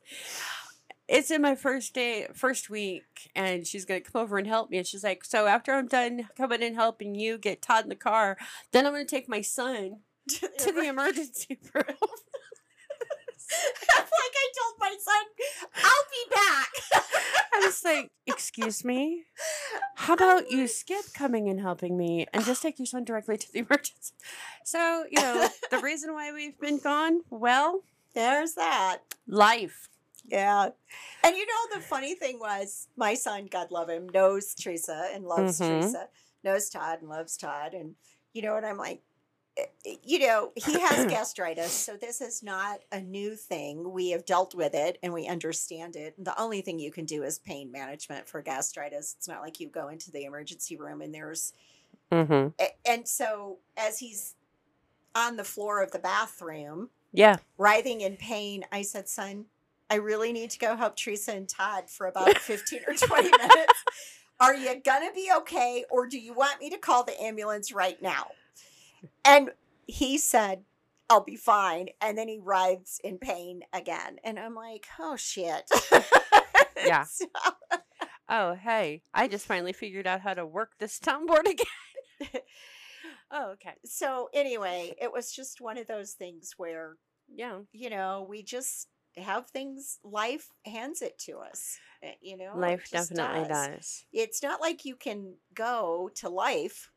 [1.08, 4.78] it's in my first day, first week, and she's gonna come over and help me.
[4.78, 7.96] And she's like, "So after I'm done coming and helping you get Todd in the
[7.96, 8.38] car,
[8.72, 9.98] then I'm gonna take my son
[10.28, 11.96] to the emergency room."
[13.96, 15.24] like I told my son,
[15.76, 16.68] I'll be back.
[17.54, 19.24] I was like, "Excuse me,
[19.96, 23.52] how about you skip coming and helping me and just take your son directly to
[23.52, 24.14] the emergency?"
[24.64, 27.20] So you know the reason why we've been gone.
[27.30, 27.82] Well,
[28.14, 28.98] There's that.
[29.26, 29.88] life.
[30.26, 30.68] Yeah.
[31.24, 35.24] And you know, the funny thing was, my son, God love him, knows Teresa and
[35.24, 35.66] loves Mhm.
[35.68, 36.08] Teresa,
[36.44, 37.74] knows Todd and loves Todd.
[37.74, 37.96] And,
[38.32, 39.02] you know, and I'm like,
[40.04, 41.72] you know, he has gastritis.
[41.72, 43.92] So this is not a new thing.
[43.92, 46.14] We have dealt with it and we understand it.
[46.22, 49.14] The only thing you can do is pain management for gastritis.
[49.18, 51.52] It's not like you go into the emergency room and there's,
[52.12, 52.48] Mm-hmm.
[52.86, 54.34] and so as he's
[55.14, 57.36] on the floor of the bathroom, Yeah.
[57.56, 59.46] writhing in pain, I said, son,
[59.88, 63.84] I really need to go help Teresa and Todd for about 15 or 20 minutes.
[64.40, 65.84] Are you going to be okay?
[65.90, 68.26] Or do you want me to call the ambulance right now?
[69.24, 69.50] And
[69.86, 70.64] he said,
[71.10, 71.88] I'll be fine.
[72.00, 74.16] And then he writhes in pain again.
[74.24, 75.68] And I'm like, oh shit.
[76.84, 77.04] Yeah.
[77.04, 77.26] So-
[78.28, 81.66] Oh, hey, I just finally figured out how to work this soundboard again.
[83.30, 83.74] oh, okay.
[83.84, 86.96] so anyway, it was just one of those things where,
[87.32, 87.60] Yeah.
[87.72, 88.88] you know, we just
[89.18, 91.78] have things, life hands it to us.
[92.02, 94.04] eh, You know, Life definitely does.
[94.12, 96.90] it's not like you can go to life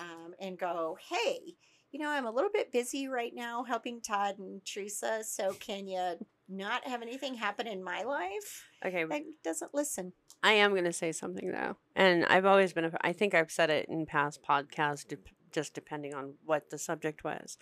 [0.00, 1.54] um, and go, hey,
[1.92, 5.22] you know, I'm a little bit busy right now helping Todd and Teresa.
[5.24, 6.14] So can you
[6.48, 8.64] not have anything happen in my life?
[8.84, 10.12] Okay, That doesn't listen.
[10.42, 11.76] I am going to say something though.
[11.94, 15.20] And I've always been, a, I think I've said it in past podcasts, dep
[15.52, 17.58] just depending on what the subject was.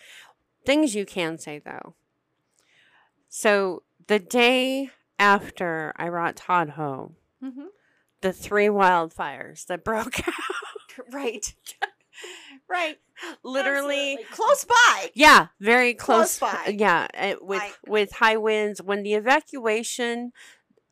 [0.67, 1.95] Things you can say though.
[3.31, 7.67] So the day after I brought Todd home, Mm-hmm.
[8.21, 10.35] the three wildfires that broke out.
[11.13, 11.55] right.
[12.69, 12.99] right.
[13.43, 14.25] Literally, Absolutely.
[14.37, 15.11] close by.
[15.15, 16.53] yeah, very Close close.
[16.53, 16.75] by.
[16.77, 20.33] Yeah, uh, with Like- with high winds when the evacuation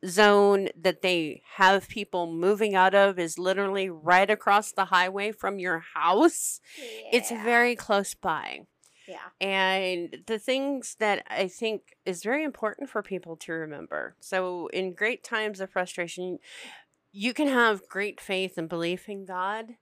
[0.05, 5.57] zone that they have people moving out of is literally right across the highway from
[5.59, 6.59] your house.
[7.11, 8.61] It's very close by.
[9.07, 9.29] yeah.
[9.41, 14.15] And the things that I think is very important for people to remember.
[14.19, 16.39] So, in great times of frustration,
[17.13, 19.75] you can have great faith and belief in God,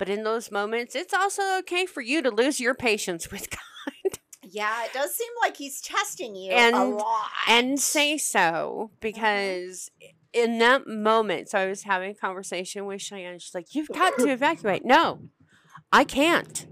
[0.00, 4.18] but in those moments, it's also okay for you to lose your patience with God
[4.42, 7.30] Yeah, it does seem like he's testing you a And- lot.
[7.46, 8.40] and say so
[8.88, 8.94] mm-hmm.
[9.00, 9.90] because
[10.32, 13.38] in that moment, so I was having a conversation with Cheyenne.
[13.40, 14.86] She's like, You've got to evacuate.
[14.86, 15.28] No,
[15.92, 16.66] I can't.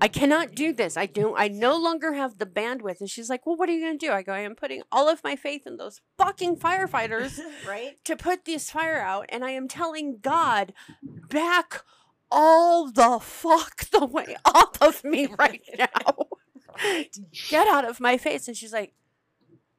[0.00, 0.96] I cannot do this.
[0.96, 3.00] I do I no longer have the bandwidth.
[3.00, 4.12] And she's like, Well, what are you gonna do?
[4.12, 8.02] I go, I am putting all of my faith in those fucking firefighters right?
[8.04, 11.82] to put this fire out, and I am telling God, back
[12.30, 16.26] all the fuck the way off of me right now.
[17.48, 18.48] Get out of my face.
[18.48, 18.92] And she's like,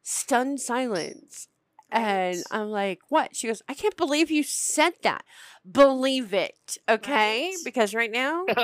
[0.04, 1.48] stunned silence.
[1.92, 3.36] And I'm like, what?
[3.36, 5.24] She goes, I can't believe you said that.
[5.70, 7.48] Believe it, okay?
[7.48, 7.56] Right.
[7.66, 8.46] Because right now,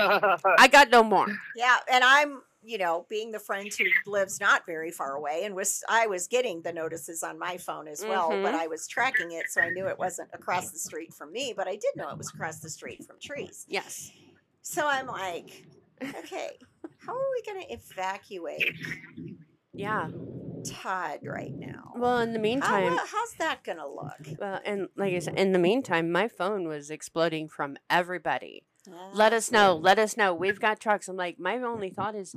[0.60, 1.28] I got no more.
[1.56, 5.56] Yeah, and I'm, you know, being the friend who lives not very far away, and
[5.56, 8.60] was I was getting the notices on my phone as well, but Mhm.
[8.60, 11.68] I was tracking it, so I knew it wasn't across the street from me, but
[11.68, 13.66] I did know it was across the street from trees.
[13.68, 14.12] Yes.
[14.62, 15.66] So I'm like,
[16.02, 16.58] okay,
[16.98, 18.76] how are we going to evacuate
[19.74, 20.10] Yeah.
[20.64, 21.94] Todd right now?
[21.96, 24.40] Well, in the meantime, uh, how's that going to look?
[24.40, 28.64] well, and like I said, in the meantime, my phone was exploding from everybody.
[29.14, 29.76] Let us know oh.
[29.78, 32.36] let us know we've got trucks i'm like my only thought is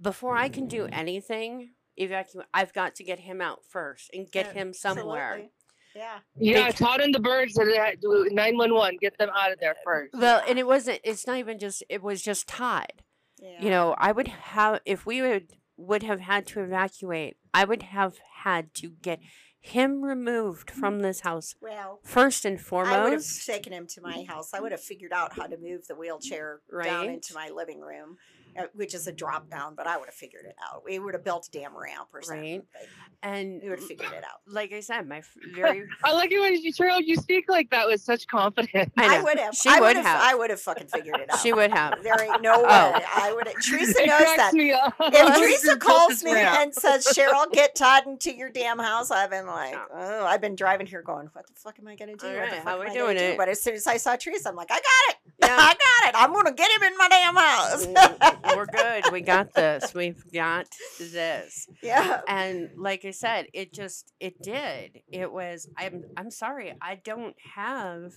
[0.00, 4.46] before i can do anything evacuate i've got to get him out first and get
[4.46, 5.50] Yeah, him somewhere Absolutely.
[5.94, 6.18] Yeah.
[6.38, 8.96] yeah, Big- Todd and the birds that do 911.
[9.02, 10.14] Get them out of there first.
[10.14, 13.02] well and it wasn't it's not even just it was just tied
[13.38, 13.60] yeah.
[13.60, 17.82] you know i would have if we would would have had to evacuate i would
[17.82, 18.14] have
[18.44, 19.20] had to get
[19.62, 24.00] him removed from this house well, first and foremost, I would have taken him to
[24.02, 24.52] my house.
[24.52, 28.16] I would have figured out how to move the wheelchair down into my living room,
[28.58, 30.82] Uh, which is a drop down, but I would have figured it out.
[30.84, 32.62] We would have built a damn ramp or something.
[32.74, 32.88] Right.
[33.22, 34.40] and We would have figured it out.
[34.46, 35.22] like i said my
[35.54, 38.90] very I like it when you, Cheryl, you speak like that with such confidence.
[38.98, 39.54] I, I, would have.
[39.54, 40.04] She I would have.
[40.04, 40.20] have.
[40.22, 41.40] I would have fucking figured it out.
[41.40, 42.62] she would have There ain't no oh.
[42.62, 42.68] way.
[42.70, 43.00] Oh.
[43.16, 43.46] I would.
[43.46, 43.56] Have.
[43.62, 44.52] Teresa It knows that.
[44.52, 44.94] me up.
[45.00, 46.58] If Teresa calls me rap.
[46.60, 50.56] and says, "Cheryl, get Todd into your damn house," I've been like, "Oh, I've been
[50.56, 52.26] driving here, going, what the fuck am I gonna do?
[52.26, 53.36] All what the fuck how am we I gonna doing do?" it?
[53.38, 55.16] But as soon as I saw Teresa, I'm like, "I got it!
[55.42, 55.56] Yeah.
[55.58, 56.14] I got it!
[56.22, 58.41] I'm gonna get him in my damn house." Mm, mm.
[58.44, 59.04] We're good.
[59.12, 59.94] We got this.
[59.94, 60.66] We've got
[60.98, 61.66] this.
[61.82, 62.20] yeah.
[62.28, 65.00] And like I said, it just it did.
[65.10, 66.74] It was I'm I'm sorry.
[66.80, 68.12] I don't have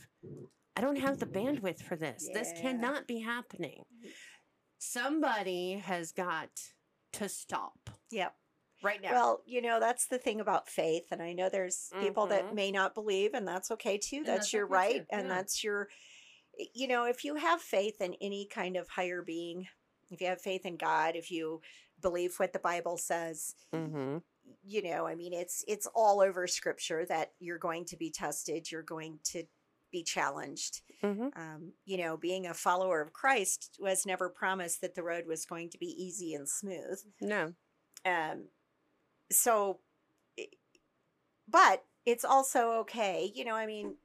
[0.76, 2.30] I don't have the bandwidth for this.
[2.34, 3.84] This cannot be happening.
[4.78, 6.50] Somebody has got
[7.14, 8.36] to stop Yep.
[8.84, 9.12] right now.
[9.12, 11.06] Well, you know, that's the thing about faith.
[11.12, 12.54] And I know there's people that Mhm.
[12.54, 14.24] may not believe, and that's okay too.
[14.24, 14.96] That's, that's your okay right.
[15.02, 15.34] too, And yeah.
[15.36, 15.90] that's your,
[16.74, 19.68] you know, if you have faith in any kind of higher being,
[20.10, 21.62] if you have faith in God, if you
[22.02, 24.18] believe what the Bible says, mm-hmm.
[24.64, 28.72] you know, I mean, it's it's all over scripture that you're going to be tested,
[28.72, 29.44] you're going to
[29.92, 30.82] be challenged.
[31.04, 31.28] Mm-hmm.
[31.40, 35.46] Um, you know, being a follower of Christ was never promised that the road was
[35.46, 37.54] going to be easy and smooth No.
[38.06, 38.46] um
[39.32, 39.80] so
[41.48, 43.96] but it's also okay you know i mean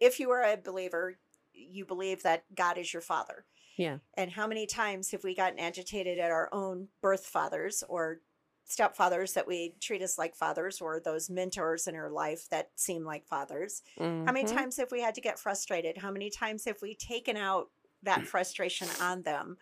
[0.00, 1.18] if you are a believer
[1.52, 3.44] you believe that god is your father
[3.76, 3.98] Yeah.
[4.14, 8.20] and how many times have we gotten agitated at our own birth fathers or
[8.68, 13.04] stepfathers that we treat us like fathers or those mentors in our life that seem
[13.04, 14.54] like fathers how many Mhm.
[14.56, 17.70] times have we had to get frustrated how many times have we taken out
[18.02, 19.58] that frustration on them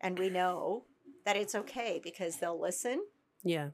[0.00, 0.86] and we know
[1.26, 3.04] that it's okay because they'll listen
[3.42, 3.70] Yeah.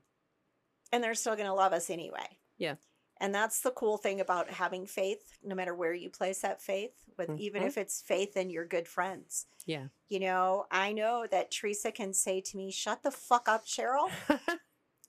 [0.91, 2.39] and they're still going to love us anyway.
[2.59, 2.77] Yeah.
[3.21, 6.93] And that's the cool thing about having faith, no matter where you place that faith,
[7.17, 7.67] with even Mhm.
[7.67, 9.47] if it's faith in your good friends.
[9.67, 9.89] Yeah.
[10.09, 14.11] You know, I know that Teresa can say to me, "Shut the fuck up, Cheryl,"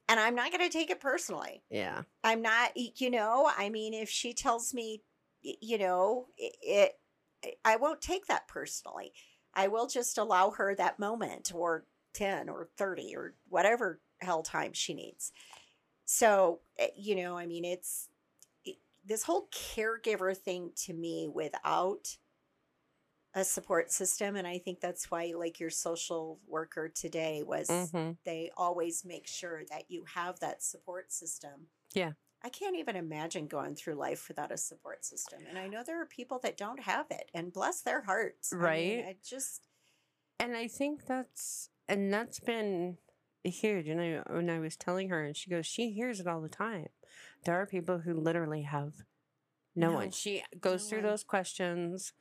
[0.07, 1.63] and I'm not going to take it personally.
[1.69, 2.03] yeah.
[2.23, 5.03] I'm not, you know, I mean, if she tells me,
[5.41, 9.13] you know, it, it I won't take that personally.
[9.53, 14.73] I will just allow her that moment or 10 or 30 or whatever hell time
[14.73, 15.31] she needs.
[16.05, 18.09] So, eh, you know, I mean, it's
[18.63, 22.17] it, this whole caregiver thing to me without
[23.33, 24.35] a support system.
[24.35, 28.11] And I think that's why, like, your social worker today was Mm-hmm.
[28.23, 31.67] they always make sure that you have that support system.
[31.93, 32.13] Yeah.
[32.43, 35.39] I can't even imagine going through life without a support system.
[35.49, 38.53] And I know there are people that don't have it, and bless their hearts.
[38.53, 39.05] I mean, Right.
[39.05, 39.61] I just
[40.39, 42.97] and I think that's and that's been
[43.49, 43.87] huge.
[43.87, 46.49] And I when I was telling her, and she goes, she hears it all the
[46.49, 46.87] time.
[47.45, 48.93] There are people who literally have
[49.75, 50.11] no, No, one.
[50.11, 51.09] She goes no through one.
[51.11, 52.13] those questions,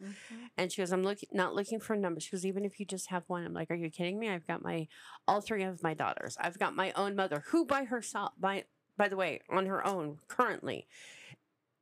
[0.57, 3.11] and she goes, "I'm looking not looking for numbers." She goes, "Even if you just
[3.11, 4.29] have one," I'm like, "Are you kidding me?
[4.29, 4.89] I've got my
[5.29, 6.37] all three of my daughters.
[6.41, 8.65] I've got my own mother, who by herself, by
[8.97, 10.89] by the way, on her own currently."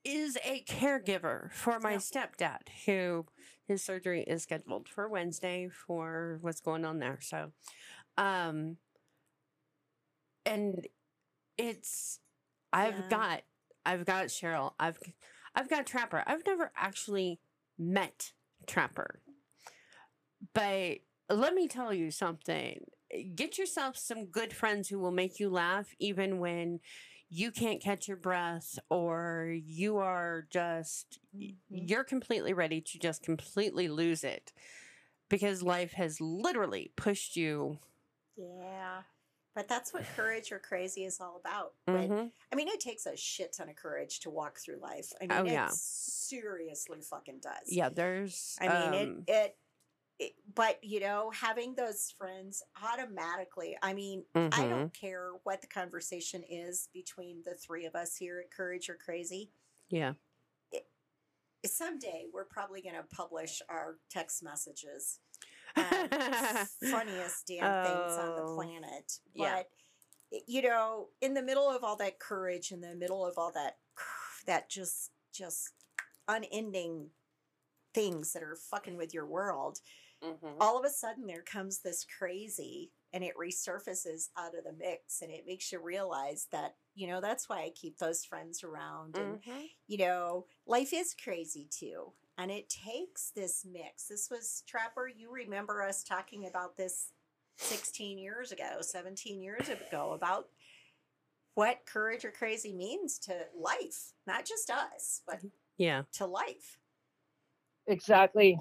[0.05, 1.98] Is a caregiver for my Yeah.
[1.98, 3.26] stepdad, who
[3.68, 7.20] his surgery is scheduled for Wednesday for what's going on there.
[7.20, 7.52] So,
[8.18, 8.78] um,
[10.46, 10.87] and
[11.59, 12.20] it's
[12.72, 13.09] I've Yeah.
[13.09, 13.42] got
[13.85, 14.72] I've got Cheryl.
[14.78, 14.98] I've
[15.55, 16.22] I've got Trapper.
[16.26, 17.40] I've never actually
[17.78, 18.33] met
[18.66, 19.20] Trapper,
[20.55, 20.98] but
[21.31, 22.85] let me tell you something.
[23.35, 26.81] Get yourself some good friends who will make you laugh, even when
[27.28, 31.88] you can't catch your breath or you are just Mhm.
[31.88, 34.52] you're completely ready to just completely lose it
[35.28, 37.78] because life has literally pushed you
[38.37, 39.02] Yeah.
[39.54, 41.74] But that's what courage or crazy is all about.
[41.84, 42.32] When, Mhm.
[42.50, 45.12] I mean, it takes a shit ton of courage to walk through life.
[45.20, 45.68] I mean, Oh, it yeah.
[45.70, 47.66] seriously fucking does.
[47.70, 49.58] yeah there's I mean, um, it, it,
[50.18, 54.70] it, but you know, having those friends automatically, I mean, I mhm.
[54.70, 58.96] don't care what the conversation is between the three of us here at Courage or
[58.96, 59.52] Crazy.
[59.90, 60.14] yeah
[61.64, 65.20] Someday we're probably going to publish our text messages.
[65.76, 66.11] And
[66.90, 69.18] funniest damn things on the Oh, planet.
[69.37, 69.68] But
[70.30, 73.52] y- you know, in the middle of all that courage, in the middle of all
[73.52, 73.78] that
[74.46, 75.70] that just just
[76.28, 77.11] unending
[77.94, 79.80] things that are fucking with your world,
[80.22, 80.56] Mhm.
[80.61, 85.20] all of a sudden there comes this crazy and it resurfaces out of the mix
[85.20, 89.16] and it makes you realize that you know that's why i keep those friends around
[89.16, 89.70] and Mhm.
[89.88, 92.12] you know, life is crazy too.
[92.38, 94.06] And it takes this mix.
[94.08, 97.10] This was Trapper, you remember us talking about this
[97.58, 100.48] 16 years ago, 17 years ago, about
[101.54, 105.40] what courage or crazy means to life, not just us, but
[105.76, 106.78] yeah to life.
[107.86, 108.58] Exactly.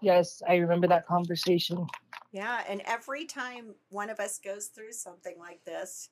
[0.00, 1.86] Yes, I remember that conversation.
[2.32, 2.62] Yeah.
[2.68, 6.08] And every time one of us goes through something like this,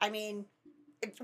[0.00, 0.61] I mean, it-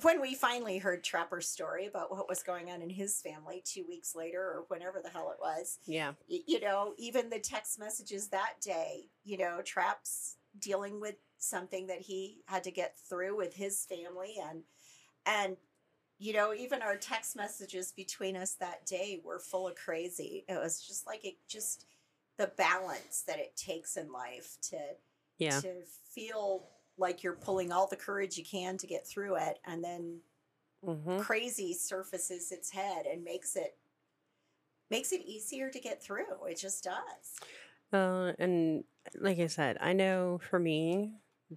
[0.03, 3.85] when we finally heard Trapper's story about what was going on in his family two
[3.89, 8.29] weeks later or whenever the hell it was, yeah you know, even the text messages
[8.29, 13.55] that day, you know, Trap's dealing with something that he had to get through with
[13.55, 14.63] his family and
[15.27, 15.57] and
[16.21, 20.45] you know, even our text messages between us that day were full of crazy.
[20.49, 21.87] It was just like it just
[22.39, 24.79] the balance that it takes in life to
[25.39, 25.75] yeah to
[26.13, 30.21] feel like you're pulling all the courage you can to get through it and then
[30.83, 33.77] hmm crazy surfaces its head and makes it
[34.91, 36.45] makes it easier to get through.
[36.49, 37.43] It just does.
[37.93, 38.85] Uh, and
[39.15, 41.15] like I said, I know for me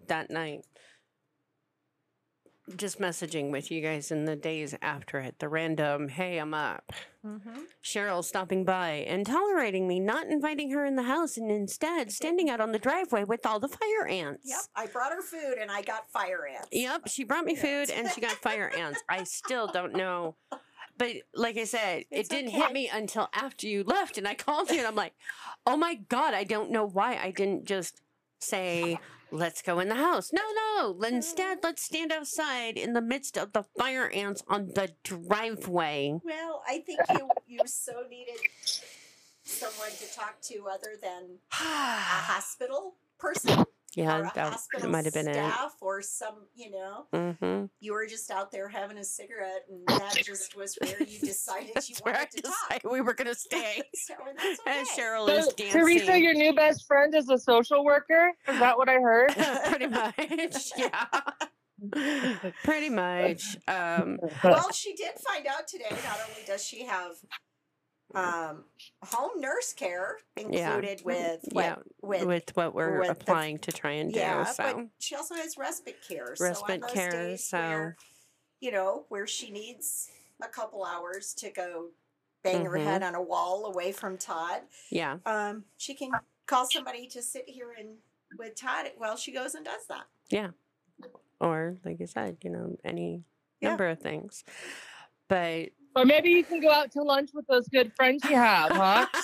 [0.08, 0.66] that night,
[2.78, 6.92] just messaging with you guys in the days after it, the random, hey, I'm up.
[7.26, 7.60] Mm-hmm.
[7.84, 12.50] Cheryl stopping by and tolerating me, not inviting her in the house, and instead standing
[12.50, 14.44] out on the driveway with all the fire ants.
[14.46, 14.60] Yep.
[14.76, 16.70] I brought her food and I got fire ants.
[16.72, 19.02] Yep, she brought me food and she got fire ants.
[19.08, 20.36] I still don't know.
[20.98, 22.60] But like I said, It's it didn't okay.
[22.60, 25.14] hit me until after you left and I called you and I'm like,
[25.66, 28.02] "Oh my god, I don't know why I didn't just
[28.40, 29.00] say,
[29.32, 31.02] let's go in the house." No, no.
[31.04, 36.20] Instead, let's stand outside in the midst of the fire ants on the driveway.
[36.24, 38.40] Well, I think you you so needed
[39.44, 43.66] someone to talk to other than a hospital person
[43.96, 45.34] yeah, a that hospital might have been it.
[45.34, 47.66] staff or some, you know, Mm-hmm.
[47.80, 51.68] you were just out there having a cigarette and that just was where you decided
[51.68, 52.92] you That's where wanted to talk.
[52.92, 53.82] we were gonna stay.
[53.96, 54.88] so, and that's And.
[54.88, 55.82] Cheryl So, is dancing.
[55.82, 58.32] Teresa, your new best friend is a social worker.
[58.48, 59.32] Is that what I heard?
[59.68, 61.06] Pretty much, yeah.
[62.64, 63.58] Pretty much.
[63.68, 65.86] Um, well, she did find out today.
[65.90, 67.12] Not only does she have
[68.16, 68.64] um,
[69.04, 70.76] home nurse care Yeah.
[70.76, 74.20] included with what, yeah, with, with what we're with the- applying to try and do.
[74.20, 76.36] yeah, so but she also has respite care.
[76.36, 77.98] so on Respite those care, days so- where,
[78.60, 80.10] you know, where she needs
[80.44, 81.90] a couple hours to go
[82.44, 82.84] bang her Mhm.
[82.84, 86.12] head on a wall away from Todd, yeah, um, she can
[86.48, 87.98] call somebody to sit here and
[88.38, 90.06] with Todd while she goes and does that.
[90.30, 90.52] Yeah.
[91.40, 93.24] Or like I said, you know, any
[93.60, 93.70] Yeah.
[93.70, 94.44] number of things.
[95.28, 98.72] But or maybe you can go out to lunch with those good friends you have,
[98.72, 99.06] huh?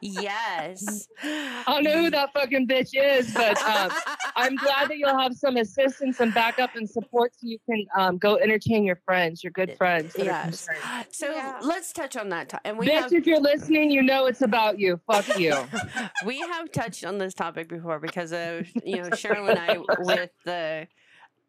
[0.00, 3.90] yes, I don't know who that fucking bitch is, but um,
[4.34, 8.18] I'm glad that you'll have some assistance and backup and support so you can um,
[8.18, 10.14] go entertain your friends, your good friends.
[10.18, 10.66] Yes.
[10.66, 11.06] concerned.
[11.12, 11.58] So Yeah.
[11.62, 12.48] let's touch on that.
[12.50, 15.00] To- and we Bitch, have if you're listening, you know it's about you.
[15.10, 15.54] Fuck you.
[16.26, 20.30] we have touched on this topic before because of you know Cheryl and I with
[20.44, 20.88] the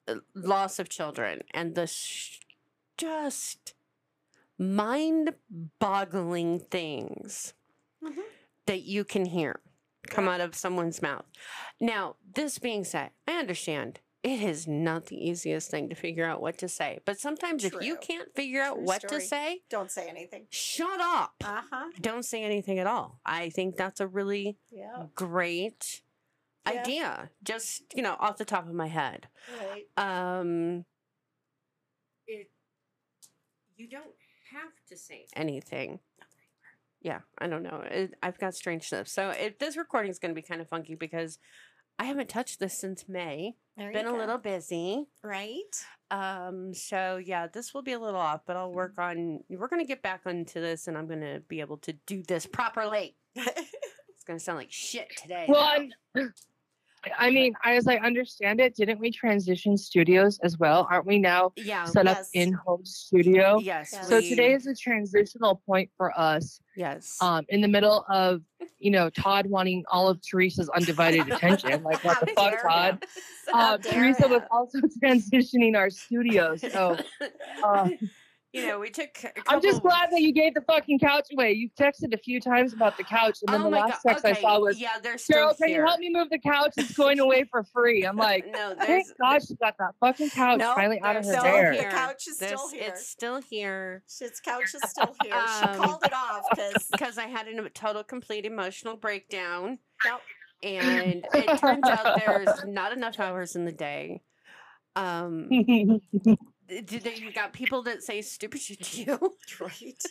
[0.08, 2.40] uh, loss of children and the sh-
[2.98, 3.74] just
[4.58, 7.54] mind-boggling things
[8.02, 8.24] Mhm.
[8.66, 9.60] that you can hear
[10.10, 11.26] come out of someone's mouth.
[11.80, 16.42] Now, this being said, I understand it is not the easiest thing to figure out
[16.42, 19.92] what to say, but sometimes if you can't figure out True what to say, Don't
[19.92, 20.48] say anything.
[20.50, 21.36] shut up.
[21.44, 21.92] Uh huh.
[22.00, 23.20] Don't say anything at all.
[23.26, 25.08] I think that's a really Yeah.
[25.16, 26.02] great
[26.66, 26.72] Yeah.
[26.82, 27.32] idea.
[27.44, 29.28] Just, you know, off the top of my head.
[29.60, 29.88] Right.
[29.98, 30.86] Um
[33.84, 34.16] you don't
[34.54, 36.00] have to say anything.
[37.02, 37.84] Yeah, I don't know.
[37.86, 39.10] It, I've got strange stuff.
[39.10, 41.38] So it, this recording is going to be kind of funky because
[42.00, 43.56] I haven't touched this since May.
[43.76, 45.04] There you Been a little busy.
[45.22, 45.86] right.
[46.12, 49.20] Um, so yeah, this will be a little off, but I'll work Mm-hmm.
[49.20, 49.40] on.
[49.50, 53.16] We're gonna get back onto this, and I'm gonna be able to do this properly.
[54.16, 55.46] It's gonna sound like shit today.
[55.50, 55.76] Well,
[56.16, 56.22] though.
[56.22, 56.34] I'm,
[57.18, 60.88] I mean, as I understand it, didn't we transition studios as well?
[60.90, 63.60] Aren't we now yeah, set up in home studio?
[63.60, 63.90] yes.
[63.94, 64.08] Yes.
[64.10, 66.60] So we- today is a transitional point for us.
[66.76, 68.42] yes, Um, in the middle of
[68.80, 73.04] you know Todd wanting all of Teresa's undivided attention, like what the fuck, Todd?
[73.54, 76.98] Dare Teresa was also transitioning our studio, so
[77.64, 77.90] uh,
[78.54, 79.10] you know, we took.
[79.24, 81.54] a I'm just couple- glad that you gave the fucking couch away.
[81.54, 84.26] You texted a few times about the couch, and then Oh the last God, text
[84.26, 86.72] I saw was, yeah, they're still "Cheryl, can you help me move the couch?
[86.78, 90.60] It's going away for free." I'm like, No, Thank God she got that fucking couch
[90.60, 91.74] No, finally out of her still hair.
[91.74, 91.84] here.
[91.84, 92.88] The couch is There's- still here.
[92.90, 95.34] It's still here Shit's couch is still here.
[95.34, 100.22] she Um, called it off because because I had a total, complete emotional breakdown, Yep.
[100.62, 104.22] and it turns out there's not enough hours in the day.
[104.96, 106.38] Um, do they,
[106.70, 110.04] you got people that say stupid shit to you, right.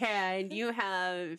[0.00, 1.38] and you have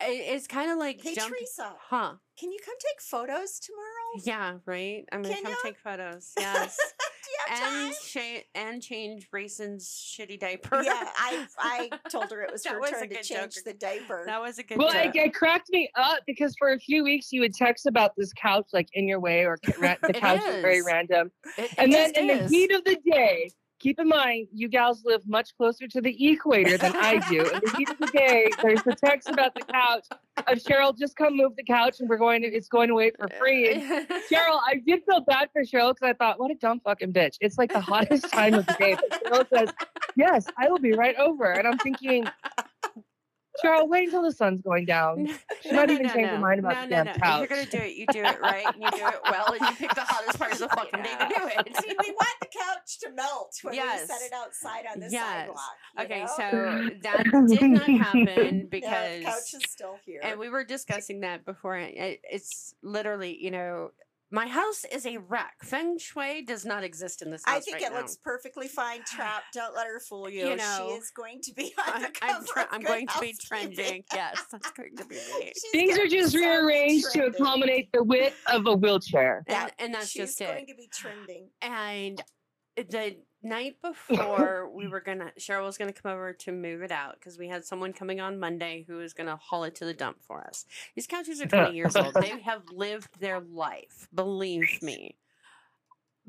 [0.00, 2.14] it's kind of like Hey jump, Teresa, huh?
[2.38, 3.93] can you come take photos tomorrow?
[4.22, 5.04] Yeah, right.
[5.12, 5.58] I'm gonna Can come ya?
[5.64, 6.32] take photos.
[6.38, 6.76] Yes.
[7.24, 7.94] Do you have and time?
[8.06, 10.82] cha- and change Grayson's shitty diaper.
[10.82, 13.64] Yeah, I I told her it was her was turn to change joke.
[13.64, 14.24] the diaper.
[14.26, 15.16] that was a good well, joke.
[15.16, 18.30] it, it cracked me up because for a few weeks you would text about this
[18.34, 21.32] couch like in your way or ra- the couch is very random.
[21.56, 23.50] It- And it then just in the heat of the day,
[23.84, 27.40] keep in mind you gals live much closer to the equator than I do.
[27.40, 30.06] In the heat of the day, there's the text about the couch
[30.46, 33.28] of Cheryl, just come move the couch and we're going to, it's going away for
[33.38, 33.72] free.
[33.72, 33.82] And
[34.32, 37.36] Cheryl, I did feel bad for Cheryl because I thought, what a dumb fucking bitch.
[37.42, 38.96] It's like the hottest time of the day.
[38.96, 39.68] But Cheryl says,
[40.16, 41.52] yes, I will be right over.
[41.52, 42.24] And I'm thinking,
[43.62, 45.28] Cheryl, wait until the sun's going down.
[45.62, 47.12] She might even change her mind about no, the no, damn no.
[47.12, 47.38] If couch.
[47.38, 49.74] you're gonna do it, you do it right, and you do it well, and you
[49.76, 51.76] pick the hottest part of the fucking day to do it.
[51.76, 55.46] See, we want the couch to melt when we set it outside on the Yes.
[55.46, 55.76] sidewalk.
[56.00, 56.30] Okay, know?
[56.36, 60.20] so that did not happen because the couch is still here.
[60.24, 61.76] and we were discussing that before.
[61.78, 63.90] It, it's literally, you know,
[64.34, 65.54] my house is a wreck.
[65.62, 67.98] Feng shui does not exist in this house I think right it now.
[68.00, 69.02] looks perfectly fine.
[69.06, 69.44] Trap.
[69.52, 70.48] Don't let her fool you.
[70.48, 72.38] You know, she is going to be on the I, cover.
[72.38, 74.02] I'm, try- of I'm going to be trending.
[74.12, 75.52] Yes, that's going to be me.
[75.72, 79.44] Things are just so rearranged to accommodate the width of a wheelchair.
[79.46, 80.44] And, That- and that's just it.
[80.44, 81.48] she's going to be trending.
[81.62, 82.20] And
[82.76, 87.14] the night before we were gonna, Cheryl was gonna come over to move it out
[87.18, 90.18] because we had someone coming on Monday who was gonna haul it to the dump
[90.22, 90.64] for us.
[90.94, 92.14] These couches are 20 years old.
[92.14, 95.16] They have lived their life, believe me.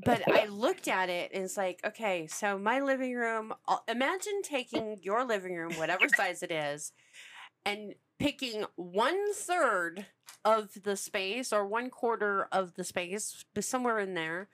[0.03, 4.41] But I looked at it and it's like, okay, so my living room, uh, imagine
[4.43, 6.91] taking your living room, whatever size it is,
[7.65, 10.05] and picking one third
[10.43, 14.47] of the space or one quarter of the space, somewhere in there,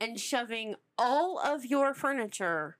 [0.00, 2.78] and shoving all of your furniture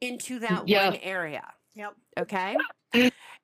[0.00, 0.90] into that Yeah.
[0.90, 1.52] one area.
[1.74, 1.94] Yep.
[2.20, 2.56] Okay.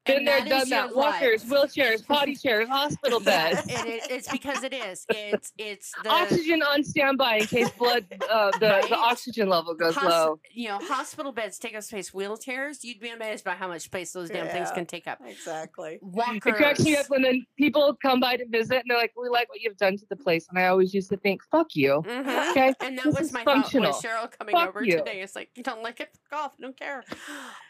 [0.04, 0.96] Been And there, that done that.
[0.96, 1.70] Walkers, life.
[1.70, 3.62] wheelchairs, potty chairs, hospital beds.
[3.68, 5.06] Yes, it, it's because it is.
[5.10, 8.88] It's it's the oxygen on standby in case blood, uh, the, Right?
[8.88, 10.40] the oxygen level goes hos- low.
[10.52, 12.10] You know, hospital beds take up space.
[12.10, 15.20] Wheelchairs, you'd be amazed by how much space those damn things can take up.
[15.24, 16.00] Exactly.
[16.02, 16.40] Walkers.
[16.46, 19.28] It cracks me up when then people come by to visit and they're like, "We
[19.28, 22.02] like what you've done to the place," and I always used to think, "Fuck you."
[22.04, 22.50] Mhm.
[22.50, 23.92] Okay, And that This was is my thought functional.
[23.92, 24.96] with Cheryl coming Fuck over you.
[24.98, 25.20] today.
[25.20, 26.52] It's like you don't like it, fuck off.
[26.58, 27.04] I don't care.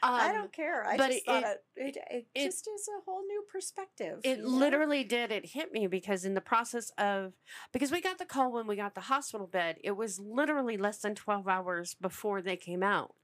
[0.02, 0.86] I Um, don't care.
[0.86, 4.20] I but just it- thought it, it, it, it- just is a whole new perspective.
[4.24, 4.50] It you know?
[4.50, 5.30] literally did.
[5.32, 7.32] It hit me because in the process of
[7.72, 10.98] because we got the call when we got the hospital bed, it was literally less
[10.98, 13.14] than 12 hours before they came out.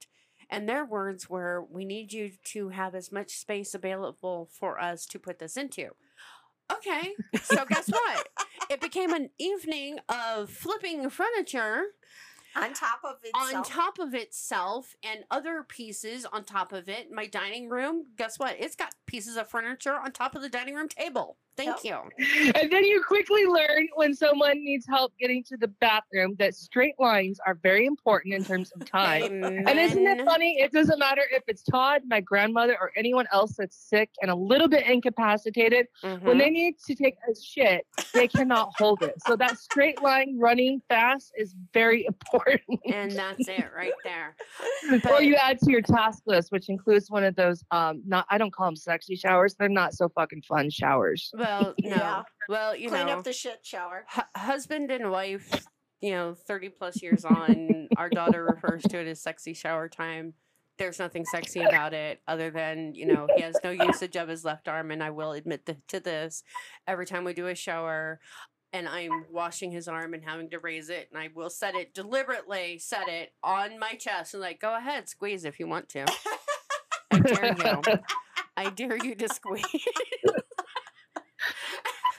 [0.51, 5.05] And their words were, "We need you to have as much space available for us
[5.07, 5.91] to put this into."
[6.73, 8.29] Okay, so guess what?
[8.71, 11.83] it became an evening of flipping furniture
[12.65, 13.55] on top of itself.
[13.55, 17.11] on top of itself and other pieces on top of it.
[17.11, 18.57] My dining room, guess what?
[18.59, 21.37] It's got pieces of furniture on top of the dining room table.
[21.59, 21.99] Thank you.
[22.55, 26.95] And then you quickly learn when someone needs help getting to the bathroom that straight
[27.01, 29.43] lines are very important in terms of time.
[29.43, 30.61] And isn't it funny?
[30.61, 34.35] It doesn't matter if it's Todd, my grandmother, or anyone else that's sick and a
[34.35, 35.87] little bit incapacitated.
[36.03, 36.39] When Mhm.
[36.39, 39.15] they need to take a shit, they cannot hold it.
[39.27, 42.81] So that straight line running fast is very important.
[42.87, 44.37] and that's it right there.
[45.11, 48.39] or you add to your task list, which includes one of those um not I
[48.39, 49.55] don't call them sexy showers.
[49.59, 51.31] They're not so fucking fun showers.
[51.49, 51.97] Well, no.
[51.97, 52.23] Yeah.
[52.49, 54.05] Well, you know, Clean know, up the shit shower.
[54.11, 55.67] hu- husband and wife,
[56.01, 60.35] you know, 30 plus years on, our daughter refers to it as sexy shower time.
[60.79, 64.45] There's nothing sexy about it other than, you know, he has no usage of his
[64.45, 64.91] left arm.
[64.93, 66.45] And I will admit th- to this
[66.87, 68.21] every time we do a shower
[68.73, 71.95] and I'm washing his arm and having to raise it, and I will set it
[71.95, 76.05] deliberately, set it on my chest and like, go ahead, squeeze if you want to.
[77.11, 77.83] I dare you.
[78.59, 79.65] I dare you to squeeze.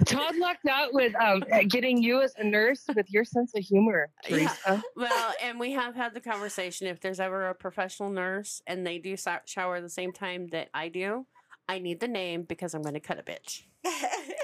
[0.06, 4.10] Todd lucked out with um, getting you as a nurse with your sense of humor,
[4.30, 4.38] Yeah.
[4.48, 4.84] Teresa.
[4.96, 8.98] Well, and we have had the conversation if there's ever a professional nurse and they
[8.98, 11.26] do so- shower the same time that I do,
[11.68, 13.64] I need the name because I'm going to cut a bitch.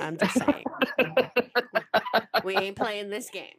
[0.01, 0.65] I'm just saying.
[2.43, 3.55] we ain't playing this game.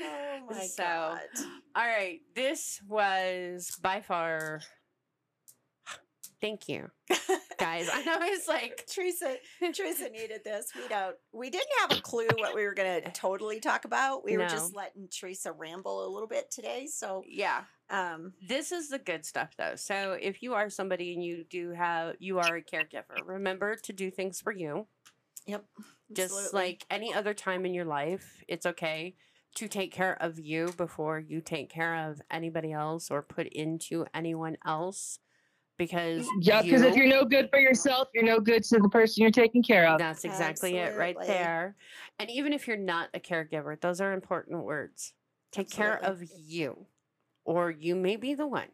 [0.00, 1.20] oh my So, god.
[1.76, 2.20] All right.
[2.34, 4.60] This was by far.
[6.44, 6.90] Thank you,
[7.58, 7.88] guys.
[7.90, 8.84] I know it's like.
[8.86, 9.36] Teresa,
[9.74, 10.66] Teresa needed this.
[10.76, 11.16] We don't.
[11.32, 14.24] We didn't have a clue what we were going to totally talk about.
[14.26, 16.86] We were just letting Teresa ramble a little bit today.
[16.86, 17.62] So, Yeah.
[17.88, 19.76] um, This is the good stuff though.
[19.76, 23.92] So if you are somebody and you do have you are a caregiver, remember to
[23.94, 24.86] do things for you.
[25.46, 25.64] yep.
[26.12, 26.60] just absolutely.
[26.60, 29.14] like any other time in your life, it's okay
[29.54, 34.04] to take care of you before you take care of anybody else or put into
[34.12, 35.20] anyone else
[35.78, 38.88] because Yeah, because if you- you're no good for yourself, you're no good to the
[38.88, 39.98] person you're taking care of.
[39.98, 41.76] that's exactly it right there.
[42.18, 45.14] And even if you're not a caregiver, those are important words.
[45.52, 46.86] Take care of you,
[47.44, 48.68] or you may be the one.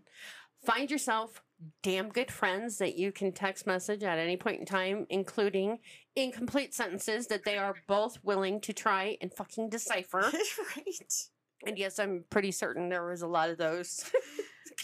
[0.64, 1.42] Find yourself
[1.82, 5.78] damn good friends that you can text message at any point in time, including
[6.16, 10.30] incomplete sentences that they are both willing to try and fucking decipher.
[10.76, 11.12] right.
[11.66, 14.05] And yes, I'm pretty certain there was a lot of those.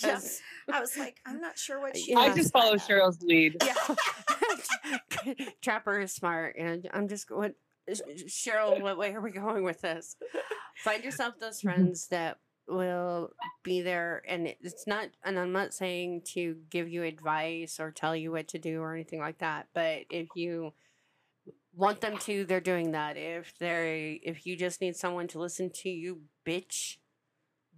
[0.02, 0.14] Yeah.
[0.14, 0.40] 'Cause-
[0.72, 2.14] I was like, I'm not sure what she.
[2.14, 2.74] I just follow.
[2.74, 3.62] Cheryl's lead.
[3.64, 5.34] yeah.
[5.62, 7.54] Trapper is smart, and I'm just going.
[7.88, 8.80] Cheryl.
[8.80, 10.16] What way are we going with this?
[10.82, 13.30] Find yourself those friends that will
[13.62, 15.08] be there, and it's not.
[15.24, 18.92] And I'm not saying to give you advice or tell you what to do or
[18.94, 19.68] anything like that.
[19.72, 20.72] But if you
[21.74, 23.16] want them to, they're doing that.
[23.16, 26.96] If they, if you just need someone to listen to you, bitch.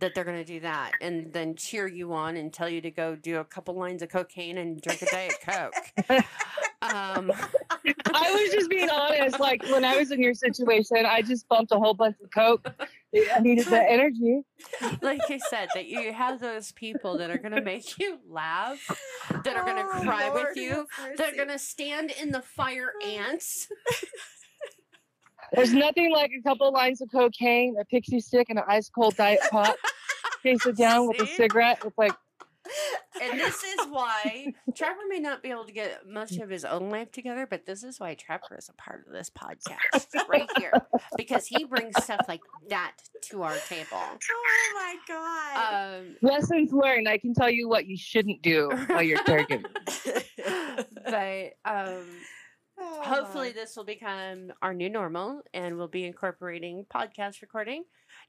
[0.00, 3.16] That they're gonna do that and then cheer you on and tell you to go
[3.16, 6.24] do a couple lines of cocaine and drink a diet coke.
[6.80, 7.32] Um,
[8.14, 9.40] I was just being honest.
[9.40, 12.68] Like when I was in your situation, I just bumped a whole bunch of coke.
[13.12, 14.42] I needed the energy.
[15.02, 18.78] like I said, that you have those people that are gonna make you laugh,
[19.42, 22.42] that are gonna Oh, cry Lord with you, have that are gonna stand in the
[22.42, 23.68] fire ants.
[25.52, 29.16] There's nothing like a couple lines of cocaine, a pixie stick, and an ice cold
[29.16, 29.76] diet pop.
[30.42, 31.82] Chase it down with a cigarette.
[31.84, 32.12] It's like
[33.20, 36.90] And this is why Trapper may not be able to get much of his own
[36.90, 40.72] life together, but this is why Trapper is a part of this podcast right here
[41.16, 42.92] because he brings stuff like that
[43.22, 43.86] to our table.
[43.92, 45.98] Oh my god.
[45.98, 47.08] Um, lessons learned.
[47.08, 49.64] I can tell you what you shouldn't do while you're caregiving.
[51.04, 52.04] but um,
[52.80, 57.84] Oh, hopefully this will become our new normal and we'll be incorporating podcast recording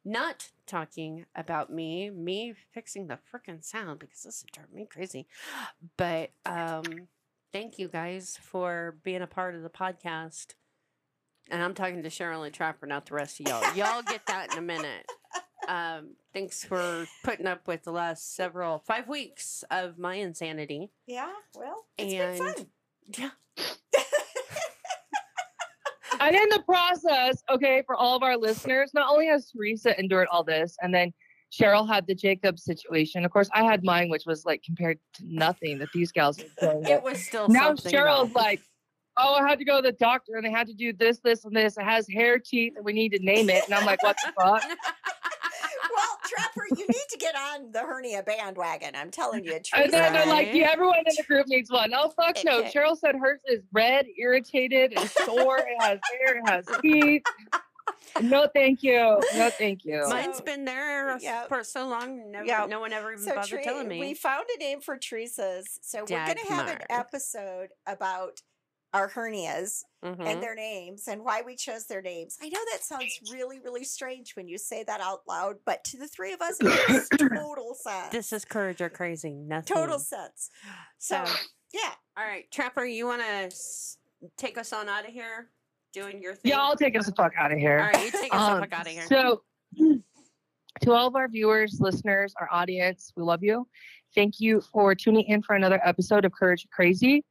[0.06, 5.28] not talking about me me fixing the freaking sound because this is driving me crazy.
[5.98, 6.84] But um
[7.52, 10.56] thank you guys for being a part of the podcast.
[11.52, 13.76] And i'm talking to cheryl and trapper not the rest of y'all.
[13.76, 15.06] Y'all get that in a minute.
[15.68, 20.92] Um thanks for putting up with the last several five weeks of my insanity.
[21.06, 21.32] Yeah.
[21.56, 22.68] Well, it's and been fun.
[23.18, 23.30] yeah
[26.20, 30.28] And in the process, okay, for all of our listeners, not only has Teresa endured
[30.32, 31.14] all this, and then
[31.52, 33.26] Cheryl had the Jacob situation.
[33.26, 36.72] Of course, I had mine, which was like compared to nothing that these gals were
[36.74, 36.86] doing.
[36.86, 38.40] it was still now something Cheryl's though.
[38.40, 38.62] like,
[39.18, 41.46] oh, I had to go to the doctor and they had to do this, this,
[41.46, 41.78] and this.
[41.78, 43.66] It has hair, teeth, and we need to name it.
[43.66, 44.64] And I'm like, what the fuck?
[46.40, 48.96] Well, Trapper, you need to get on the hernia bandwagon.
[48.96, 49.76] I'm telling you, Teresa.
[49.84, 50.56] And then they're like, Right.
[50.56, 51.94] yeah, everyone in the group needs one.
[51.94, 52.60] Oh, fuck no.
[52.60, 52.72] Okay.
[52.74, 55.58] Cheryl said hers is red, irritated, and sore.
[55.60, 57.24] it has hair, it has teeth.
[58.22, 59.20] No, thank you.
[59.36, 60.06] No, thank you.
[60.10, 61.48] Mine's So- been there s- Yep.
[61.48, 62.32] for so long.
[62.32, 62.70] Never, Yep.
[62.70, 64.00] no one ever even So bothered Tre- telling me.
[64.00, 65.80] we found a name for Teresa's.
[65.82, 68.42] So we're going to have an episode about
[68.94, 70.26] our hernias Mhm.
[70.26, 72.38] and their names and why we chose their names.
[72.42, 75.98] I know that sounds really, really strange when you say that out loud, but to
[75.98, 78.12] the three of us, it makes total sense.
[78.12, 79.34] This is courage or crazy.
[79.34, 79.76] Nothing.
[79.76, 80.50] total sense.
[80.98, 81.34] So, So,
[81.74, 81.92] yeah.
[82.18, 83.56] all right, Trapper, you want to
[84.38, 85.52] take us on out of here,
[85.94, 86.52] doing your thing?
[86.52, 87.78] Yeah, I'll take us the fuck out of All here.
[87.80, 89.06] right, you take us the Um, fuck out of here.
[89.08, 89.44] So,
[90.82, 93.68] to all of our viewers, listeners, our audience, we love you.
[94.16, 97.24] Thank you for tuning in for another episode of Courage Crazy.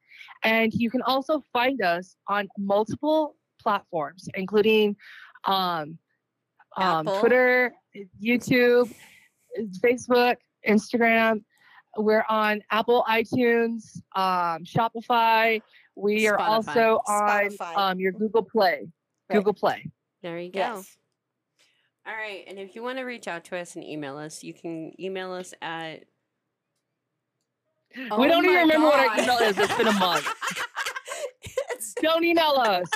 [0.44, 4.96] And you can also find us on multiple platforms, including
[5.44, 5.98] um,
[6.76, 7.72] um, Twitter,
[8.22, 8.92] YouTube,
[9.82, 10.36] Facebook,
[10.66, 11.42] Instagram.
[11.96, 15.60] We're on Apple iTunes, um, Spotify.
[15.96, 18.88] We are also on um, your Google Play.
[19.28, 19.36] Right.
[19.36, 19.90] Google Play.
[20.22, 20.60] there you go.
[20.60, 20.96] Yes.
[22.06, 24.54] All right, and if you want to reach out to us and email us, you
[24.54, 26.04] can email us at.
[27.96, 29.58] We Oh don't even my remember what our email is.
[29.58, 30.26] It's been a month.
[31.70, 32.88] it's, Don't email us.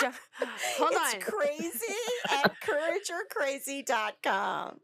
[0.00, 1.20] Hold it's on.
[1.20, 1.94] crazy
[2.30, 4.78] at courageorcrazy.com.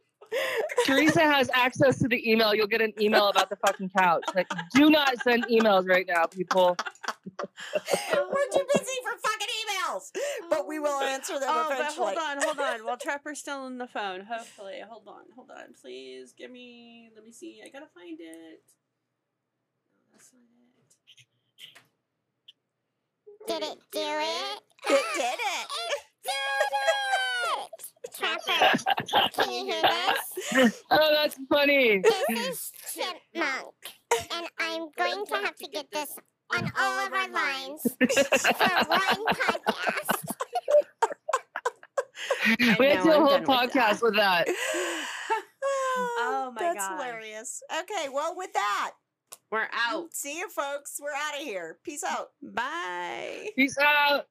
[0.85, 2.53] Teresa has access to the email.
[2.55, 4.25] You'll get an email about the fucking couch.
[4.35, 6.77] Like, do not send emails right now, people.
[7.39, 10.11] We're too busy for fucking emails,
[10.51, 12.85] but we will answer them Oh, but hold on, hold on.
[12.85, 14.81] While Trapper's still on the phone, hopefully.
[14.89, 15.73] Hold on, hold on.
[15.81, 17.11] Please give me.
[17.15, 17.63] Let me see.
[17.65, 18.61] I gotta find it.
[20.33, 20.97] No, that's
[23.53, 23.61] not it.
[23.61, 24.61] Did it do it?
[24.91, 25.69] It did it.
[28.17, 28.79] Trapper,
[29.33, 30.83] can you hear this?
[30.91, 31.99] Oh, that's funny.
[31.99, 33.75] This is Chipmunk,
[34.33, 36.17] and I'm going to have to get this
[36.55, 37.97] on all of our lines for
[38.87, 40.35] one podcast.
[42.79, 43.71] We had to do a whole done with that.
[43.71, 44.49] podcast with that.
[45.97, 46.75] Oh my God.
[46.75, 47.63] That's hilarious.
[47.81, 48.93] Okay, well, with that,
[49.51, 50.13] We're out.
[50.13, 50.99] see you folks.
[51.01, 51.79] We're out of here.
[51.85, 52.31] Peace out.
[52.43, 53.51] Bye.
[53.57, 54.27] Peace out.